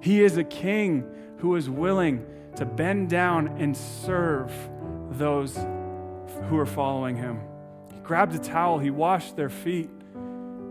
He 0.00 0.22
is 0.22 0.36
a 0.36 0.44
King 0.44 1.10
who 1.38 1.56
is 1.56 1.70
willing 1.70 2.26
to 2.56 2.66
bend 2.66 3.08
down 3.08 3.48
and 3.58 3.74
serve 3.74 4.52
those 5.12 5.58
who 6.50 6.58
are 6.58 6.66
following 6.66 7.16
him. 7.16 7.40
He 7.94 8.00
grabbed 8.00 8.34
a 8.34 8.38
towel, 8.38 8.78
he 8.78 8.90
washed 8.90 9.36
their 9.36 9.48
feet. 9.48 9.88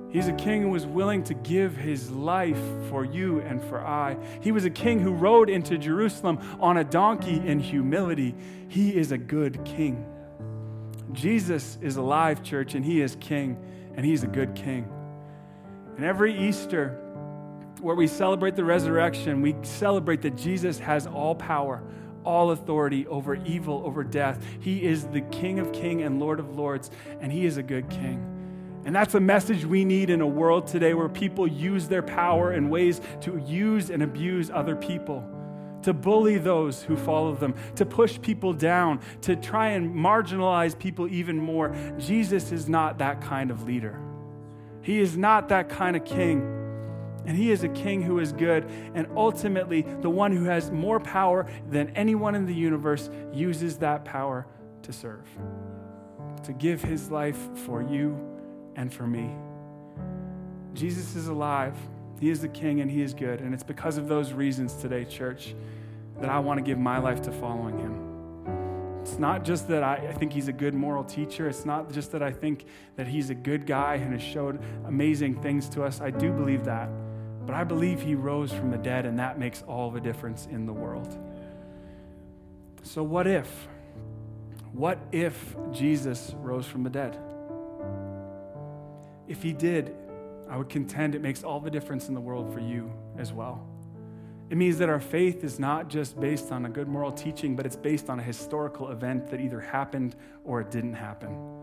He's 0.10 0.28
a 0.28 0.34
king 0.34 0.64
who 0.64 0.70
was 0.70 0.86
willing 0.86 1.24
to 1.26 1.34
give 1.34 1.78
his 1.78 2.12
life 2.12 2.60
for 2.90 3.06
you 3.06 3.40
and 3.42 3.64
for 3.64 3.80
I. 3.80 4.18
He 4.42 4.52
was 4.52 4.66
a 4.66 4.70
king 4.70 5.00
who 5.00 5.14
rode 5.14 5.50
into 5.50 5.78
Jerusalem 5.78 6.40
on 6.60 6.78
a 6.78 6.84
donkey 6.84 7.42
in 7.46 7.60
humility. 7.60 8.36
He 8.68 8.96
is 8.96 9.12
a 9.12 9.18
good 9.18 9.64
king. 9.66 10.06
Jesus 11.14 11.78
is 11.82 11.98
alive, 11.98 12.44
church, 12.44 12.76
and 12.76 12.84
he 12.84 13.02
is 13.02 13.16
king, 13.20 13.58
and 13.96 14.06
he's 14.06 14.24
a 14.24 14.28
good 14.28 14.56
king. 14.56 14.88
And 15.96 16.04
every 16.04 16.38
Easter, 16.38 16.90
where 17.82 17.96
we 17.96 18.08
celebrate 18.08 18.56
the 18.56 18.64
resurrection, 18.64 19.42
we 19.42 19.56
celebrate 19.62 20.24
that 20.24 20.36
Jesus 20.36 20.80
has 20.80 21.08
all 21.08 21.36
power, 21.36 21.84
all 22.24 22.52
authority 22.52 23.08
over 23.08 23.36
evil, 23.36 23.82
over 23.86 24.04
death. 24.04 24.44
He 24.60 24.84
is 24.84 25.08
the 25.08 25.22
King 25.22 25.60
of 25.60 25.72
King 25.72 26.02
and 26.04 26.20
Lord 26.20 26.40
of 26.40 26.56
Lords, 26.56 26.92
and 27.20 27.32
He 27.32 27.46
is 27.46 27.58
a 27.58 27.64
good 27.64 27.90
King. 27.90 28.36
And 28.86 28.96
that's 28.96 29.14
a 29.14 29.20
message 29.20 29.66
we 29.66 29.84
need 29.86 30.10
in 30.10 30.22
a 30.22 30.28
world 30.28 30.68
today 30.68 30.94
where 30.94 31.10
people 31.10 31.48
use 31.48 31.88
their 31.88 32.02
power 32.02 32.54
in 32.54 32.70
ways 32.70 33.02
to 33.22 33.38
use 33.46 33.90
and 33.90 34.02
abuse 34.02 34.50
other 34.50 34.76
people, 34.76 35.24
to 35.84 35.94
bully 35.94 36.38
those 36.38 36.82
who 36.82 36.96
follow 36.96 37.36
them, 37.36 37.54
to 37.76 37.86
push 37.86 38.20
people 38.22 38.54
down, 38.54 39.02
to 39.22 39.36
try 39.36 39.70
and 39.70 39.94
marginalize 39.94 40.78
people 40.78 41.08
even 41.08 41.38
more. 41.38 41.76
Jesus 41.98 42.52
is 42.52 42.70
not 42.70 42.98
that 43.00 43.22
kind 43.22 43.52
of 43.52 43.64
leader. 43.64 44.00
He 44.82 45.00
is 45.00 45.18
not 45.18 45.50
that 45.50 45.70
kind 45.70 45.96
of 45.96 46.06
king. 46.06 46.59
And 47.30 47.38
he 47.38 47.52
is 47.52 47.64
a 47.64 47.70
king 47.70 48.02
who 48.02 48.18
is 48.18 48.34
good. 48.34 48.66
And 48.96 49.06
ultimately, 49.16 49.84
the 49.84 50.10
one 50.10 50.36
who 50.36 50.46
has 50.46 50.72
more 50.72 51.00
power 51.00 51.46
than 51.70 51.92
anyone 51.92 52.34
in 52.34 52.48
the 52.48 52.56
universe 52.56 53.08
uses 53.32 53.78
that 53.78 54.04
power 54.04 54.48
to 54.82 54.92
serve, 54.92 55.28
to 56.42 56.54
give 56.54 56.82
his 56.82 57.12
life 57.12 57.38
for 57.54 57.84
you 57.84 58.18
and 58.76 58.92
for 58.92 59.06
me. 59.06 59.30
Jesus 60.74 61.16
is 61.16 61.28
alive. 61.28 61.76
He 62.20 62.32
is 62.32 62.42
the 62.42 62.48
king 62.48 62.82
and 62.82 62.90
he 62.90 63.04
is 63.04 63.14
good. 63.14 63.42
And 63.42 63.54
it's 63.54 63.62
because 63.62 63.98
of 63.98 64.08
those 64.08 64.34
reasons 64.34 64.74
today, 64.74 65.06
church, 65.06 65.54
that 66.22 66.32
I 66.32 66.40
want 66.40 66.58
to 66.58 66.64
give 66.64 66.80
my 66.80 66.98
life 66.98 67.22
to 67.22 67.32
following 67.32 67.78
him. 67.78 69.02
It's 69.02 69.20
not 69.20 69.44
just 69.44 69.68
that 69.68 69.84
I, 69.84 69.98
I, 69.98 70.14
think 70.14 70.34
he's 70.34 70.48
a 70.48 70.54
good 70.54 70.74
moral 70.74 71.04
teacher. 71.04 71.48
It's 71.48 71.64
not 71.64 71.94
just 71.94 72.12
that 72.12 72.24
I 72.24 72.32
think 72.32 72.66
that 72.96 73.08
he's 73.08 73.30
a 73.30 73.36
good 73.36 73.68
guy 73.68 73.96
and 73.98 74.14
has 74.14 74.24
showed 74.24 74.60
amazing 74.88 75.40
things 75.44 75.70
to 75.70 75.84
us. 75.84 76.02
I 76.02 76.10
do 76.10 76.32
believe 76.32 76.66
that. 76.66 76.90
But 77.50 77.56
I 77.56 77.64
believe 77.64 78.00
he 78.00 78.14
rose 78.14 78.54
from 78.54 78.70
the 78.70 78.78
dead, 78.78 79.08
and 79.08 79.18
that 79.18 79.40
makes 79.40 79.64
all 79.64 79.90
the 79.90 80.00
difference 80.00 80.46
in 80.52 80.68
the 80.68 80.72
world. 80.72 81.18
So, 82.84 83.02
what 83.02 83.26
if? 83.26 83.68
What 84.72 85.00
if 85.12 85.56
Jesus 85.72 86.36
rose 86.38 86.68
from 86.68 86.84
the 86.84 86.92
dead? 86.92 87.18
If 89.28 89.42
he 89.42 89.52
did, 89.52 89.96
I 90.48 90.58
would 90.58 90.70
contend 90.70 91.16
it 91.16 91.24
makes 91.24 91.44
all 91.44 91.60
the 91.60 91.72
difference 91.72 92.08
in 92.08 92.14
the 92.14 92.22
world 92.22 92.54
for 92.54 92.60
you 92.60 92.94
as 93.18 93.34
well. 93.34 93.68
It 94.52 94.58
means 94.58 94.78
that 94.78 94.90
our 94.90 95.00
faith 95.00 95.44
is 95.44 95.58
not 95.58 95.88
just 95.88 96.20
based 96.20 96.52
on 96.52 96.68
a 96.68 96.70
good 96.70 96.88
moral 96.88 97.12
teaching, 97.12 97.56
but 97.56 97.66
it's 97.66 97.76
based 97.76 98.12
on 98.12 98.20
a 98.20 98.24
historical 98.24 98.92
event 98.92 99.28
that 99.32 99.42
either 99.42 99.60
happened 99.60 100.16
or 100.44 100.62
it 100.62 100.70
didn't 100.70 100.94
happen. 100.94 101.59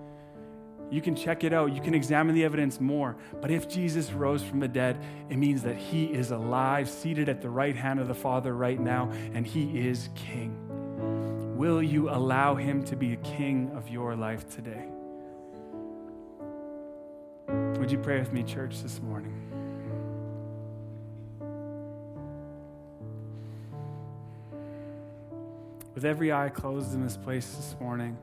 You 0.90 1.00
can 1.00 1.16
check 1.16 1.42
it 1.42 1.52
out. 1.52 1.74
You 1.74 1.80
can 1.80 1.94
examine 1.94 2.34
the 2.34 2.44
evidence 2.44 2.80
more. 2.80 3.16
But 3.40 3.50
if 3.50 3.68
Jesus 3.68 4.12
rose 4.12 4.42
from 4.42 4.60
the 4.60 4.68
dead, 4.68 4.98
it 5.28 5.36
means 5.36 5.62
that 5.62 5.76
he 5.76 6.04
is 6.04 6.30
alive, 6.30 6.88
seated 6.88 7.28
at 7.28 7.42
the 7.42 7.50
right 7.50 7.74
hand 7.74 7.98
of 7.98 8.08
the 8.08 8.14
Father 8.14 8.54
right 8.54 8.78
now, 8.78 9.10
and 9.34 9.46
he 9.46 9.86
is 9.86 10.08
king. 10.14 10.56
Will 11.56 11.82
you 11.82 12.10
allow 12.10 12.54
him 12.54 12.84
to 12.84 12.96
be 12.96 13.14
a 13.14 13.16
king 13.16 13.70
of 13.74 13.88
your 13.88 14.14
life 14.14 14.48
today? 14.48 14.84
Would 17.78 17.90
you 17.90 17.98
pray 17.98 18.18
with 18.18 18.32
me, 18.32 18.42
church, 18.42 18.82
this 18.82 19.00
morning? 19.00 19.32
With 25.94 26.04
every 26.04 26.30
eye 26.30 26.50
closed 26.50 26.92
in 26.92 27.02
this 27.02 27.16
place 27.16 27.54
this 27.54 27.74
morning, 27.80 28.18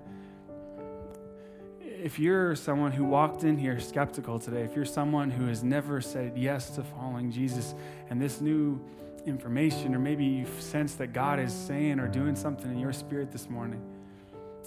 if 2.04 2.20
you're 2.20 2.54
someone 2.54 2.92
who 2.92 3.06
walked 3.06 3.46
in 3.46 3.58
here 3.58 3.80
skeptical 3.80 4.38
today, 4.38 4.64
if 4.64 4.76
you're 4.76 4.84
someone 4.84 5.32
who 5.32 5.48
has 5.48 5.64
never 5.64 6.02
said 6.02 6.38
yes 6.38 6.72
to 6.72 6.84
following 6.84 7.32
Jesus 7.32 7.74
and 8.10 8.22
this 8.22 8.42
new 8.42 8.78
information, 9.26 9.96
or 9.96 10.00
maybe 10.00 10.26
you've 10.26 10.62
sensed 10.62 10.98
that 10.98 11.14
God 11.14 11.40
is 11.40 11.54
saying 11.54 12.02
or 12.02 12.10
doing 12.10 12.36
something 12.36 12.70
in 12.70 12.78
your 12.78 12.92
spirit 12.92 13.32
this 13.32 13.50
morning, 13.50 13.82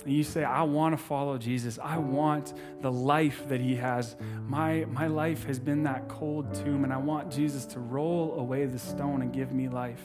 and 0.02 0.14
you 0.14 0.24
say, 0.24 0.44
I 0.44 0.62
want 0.62 0.96
to 0.96 1.04
follow 1.04 1.36
Jesus. 1.36 1.78
I 1.82 1.98
want 1.98 2.54
the 2.80 2.90
life 2.90 3.46
that 3.48 3.60
he 3.60 3.76
has. 3.76 4.16
My, 4.46 4.86
my 4.88 5.06
life 5.06 5.44
has 5.44 5.58
been 5.58 5.82
that 5.82 6.08
cold 6.08 6.54
tomb, 6.54 6.84
and 6.84 6.92
I 6.92 6.96
want 6.96 7.30
Jesus 7.30 7.66
to 7.66 7.80
roll 7.80 8.38
away 8.38 8.64
the 8.64 8.78
stone 8.78 9.20
and 9.20 9.30
give 9.30 9.52
me 9.52 9.68
life. 9.68 10.00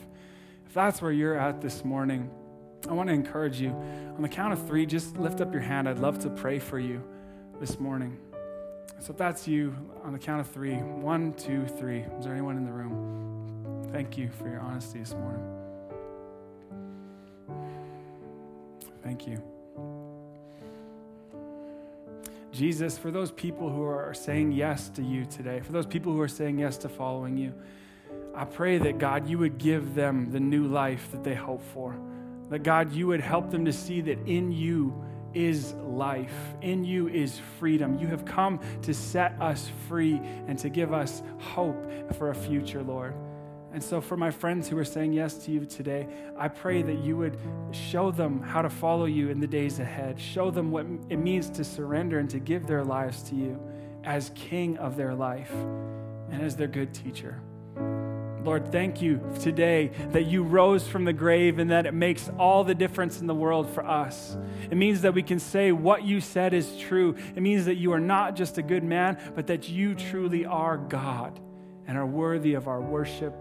If 0.66 0.74
that's 0.74 1.00
where 1.00 1.12
you're 1.12 1.38
at 1.38 1.62
this 1.62 1.82
morning, 1.82 2.30
I 2.90 2.92
want 2.92 3.08
to 3.08 3.14
encourage 3.14 3.58
you. 3.58 3.70
On 3.70 4.20
the 4.20 4.28
count 4.28 4.52
of 4.52 4.66
three, 4.66 4.84
just 4.84 5.16
lift 5.16 5.40
up 5.40 5.50
your 5.50 5.62
hand. 5.62 5.88
I'd 5.88 5.98
love 5.98 6.18
to 6.20 6.28
pray 6.28 6.58
for 6.58 6.78
you 6.78 7.02
this 7.62 7.78
morning. 7.78 8.18
So 8.98 9.12
if 9.12 9.16
that's 9.16 9.46
you, 9.46 9.72
on 10.02 10.12
the 10.12 10.18
count 10.18 10.40
of 10.40 10.48
three, 10.48 10.74
one, 10.74 11.32
two, 11.34 11.64
three. 11.78 12.00
Is 12.18 12.24
there 12.24 12.32
anyone 12.32 12.56
in 12.56 12.64
the 12.64 12.72
room? 12.72 13.88
Thank 13.92 14.18
you 14.18 14.30
for 14.30 14.48
your 14.48 14.58
honesty 14.58 14.98
this 14.98 15.14
morning. 15.14 15.44
Thank 19.04 19.28
you. 19.28 19.40
Jesus, 22.50 22.98
for 22.98 23.12
those 23.12 23.30
people 23.30 23.70
who 23.70 23.84
are 23.84 24.12
saying 24.12 24.50
yes 24.50 24.88
to 24.88 25.02
you 25.02 25.24
today, 25.24 25.60
for 25.60 25.70
those 25.70 25.86
people 25.86 26.12
who 26.12 26.20
are 26.20 26.26
saying 26.26 26.58
yes 26.58 26.76
to 26.78 26.88
following 26.88 27.36
you, 27.36 27.54
I 28.34 28.44
pray 28.44 28.78
that 28.78 28.98
God, 28.98 29.28
you 29.28 29.38
would 29.38 29.58
give 29.58 29.94
them 29.94 30.32
the 30.32 30.40
new 30.40 30.66
life 30.66 31.12
that 31.12 31.22
they 31.22 31.36
hope 31.36 31.62
for. 31.72 31.96
That 32.50 32.64
God, 32.64 32.92
you 32.92 33.06
would 33.06 33.20
help 33.20 33.52
them 33.52 33.64
to 33.66 33.72
see 33.72 34.00
that 34.00 34.18
in 34.26 34.50
you, 34.50 34.92
is 35.34 35.74
life, 35.74 36.34
in 36.60 36.84
you 36.84 37.08
is 37.08 37.40
freedom. 37.58 37.98
You 37.98 38.06
have 38.08 38.24
come 38.24 38.60
to 38.82 38.94
set 38.94 39.40
us 39.40 39.70
free 39.88 40.20
and 40.46 40.58
to 40.58 40.68
give 40.68 40.92
us 40.92 41.22
hope 41.38 42.14
for 42.14 42.30
a 42.30 42.34
future, 42.34 42.82
Lord. 42.82 43.14
And 43.72 43.82
so, 43.82 44.02
for 44.02 44.18
my 44.18 44.30
friends 44.30 44.68
who 44.68 44.76
are 44.76 44.84
saying 44.84 45.14
yes 45.14 45.34
to 45.44 45.50
you 45.50 45.64
today, 45.64 46.06
I 46.36 46.48
pray 46.48 46.82
that 46.82 46.98
you 46.98 47.16
would 47.16 47.38
show 47.70 48.10
them 48.10 48.42
how 48.42 48.60
to 48.60 48.68
follow 48.68 49.06
you 49.06 49.30
in 49.30 49.40
the 49.40 49.46
days 49.46 49.78
ahead. 49.78 50.20
Show 50.20 50.50
them 50.50 50.70
what 50.70 50.84
it 51.08 51.16
means 51.16 51.48
to 51.50 51.64
surrender 51.64 52.18
and 52.18 52.28
to 52.30 52.38
give 52.38 52.66
their 52.66 52.84
lives 52.84 53.22
to 53.24 53.34
you 53.34 53.58
as 54.04 54.30
king 54.34 54.76
of 54.76 54.96
their 54.96 55.14
life 55.14 55.52
and 56.30 56.42
as 56.42 56.54
their 56.54 56.68
good 56.68 56.92
teacher. 56.92 57.40
Lord, 58.44 58.72
thank 58.72 59.00
you 59.00 59.20
today 59.40 59.92
that 60.10 60.24
you 60.24 60.42
rose 60.42 60.86
from 60.86 61.04
the 61.04 61.12
grave 61.12 61.58
and 61.58 61.70
that 61.70 61.86
it 61.86 61.94
makes 61.94 62.28
all 62.38 62.64
the 62.64 62.74
difference 62.74 63.20
in 63.20 63.26
the 63.26 63.34
world 63.34 63.70
for 63.70 63.84
us. 63.84 64.36
It 64.70 64.76
means 64.76 65.02
that 65.02 65.14
we 65.14 65.22
can 65.22 65.38
say 65.38 65.70
what 65.70 66.02
you 66.02 66.20
said 66.20 66.52
is 66.52 66.76
true. 66.76 67.14
It 67.36 67.42
means 67.42 67.66
that 67.66 67.76
you 67.76 67.92
are 67.92 68.00
not 68.00 68.34
just 68.34 68.58
a 68.58 68.62
good 68.62 68.82
man, 68.82 69.18
but 69.34 69.46
that 69.46 69.68
you 69.68 69.94
truly 69.94 70.44
are 70.44 70.76
God 70.76 71.38
and 71.86 71.96
are 71.96 72.06
worthy 72.06 72.54
of 72.54 72.66
our 72.66 72.80
worship 72.80 73.34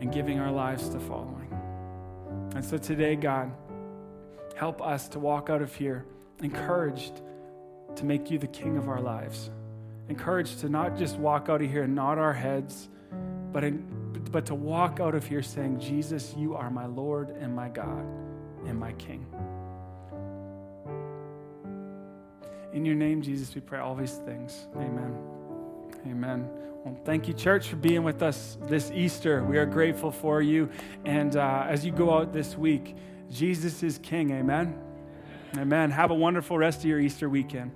and 0.00 0.10
giving 0.12 0.38
our 0.38 0.50
lives 0.50 0.88
to 0.88 0.98
following. 0.98 1.50
And 2.54 2.64
so 2.64 2.78
today, 2.78 3.16
God, 3.16 3.52
help 4.56 4.80
us 4.80 5.08
to 5.08 5.18
walk 5.18 5.50
out 5.50 5.62
of 5.62 5.74
here 5.74 6.06
encouraged 6.42 7.22
to 7.96 8.04
make 8.04 8.30
you 8.30 8.38
the 8.38 8.46
king 8.46 8.76
of 8.76 8.88
our 8.88 9.00
lives. 9.00 9.50
Encouraged 10.08 10.60
to 10.60 10.68
not 10.68 10.96
just 10.96 11.16
walk 11.16 11.48
out 11.48 11.62
of 11.62 11.70
here 11.70 11.84
and 11.84 11.94
nod 11.94 12.18
our 12.18 12.32
heads, 12.32 12.88
but, 13.52 13.64
in, 13.64 13.84
but 14.30 14.46
to 14.46 14.54
walk 14.54 15.00
out 15.00 15.14
of 15.14 15.26
here 15.26 15.42
saying, 15.42 15.78
Jesus, 15.78 16.34
you 16.36 16.54
are 16.54 16.70
my 16.70 16.86
Lord 16.86 17.30
and 17.30 17.54
my 17.54 17.68
God 17.68 18.04
and 18.66 18.78
my 18.78 18.92
King. 18.94 19.26
In 22.72 22.86
your 22.86 22.94
name, 22.94 23.20
Jesus, 23.20 23.54
we 23.54 23.60
pray 23.60 23.80
all 23.80 23.94
these 23.94 24.14
things. 24.24 24.66
Amen. 24.76 25.14
Amen. 26.06 26.48
Well, 26.84 26.98
thank 27.04 27.28
you, 27.28 27.34
church, 27.34 27.68
for 27.68 27.76
being 27.76 28.02
with 28.02 28.22
us 28.22 28.56
this 28.62 28.90
Easter. 28.92 29.44
We 29.44 29.58
are 29.58 29.66
grateful 29.66 30.10
for 30.10 30.40
you. 30.40 30.70
And 31.04 31.36
uh, 31.36 31.66
as 31.68 31.84
you 31.84 31.92
go 31.92 32.12
out 32.12 32.32
this 32.32 32.56
week, 32.56 32.96
Jesus 33.30 33.82
is 33.82 33.98
King. 33.98 34.30
Amen. 34.30 34.78
Amen. 35.56 35.90
Have 35.90 36.10
a 36.10 36.14
wonderful 36.14 36.56
rest 36.56 36.80
of 36.80 36.86
your 36.86 36.98
Easter 36.98 37.28
weekend. 37.28 37.72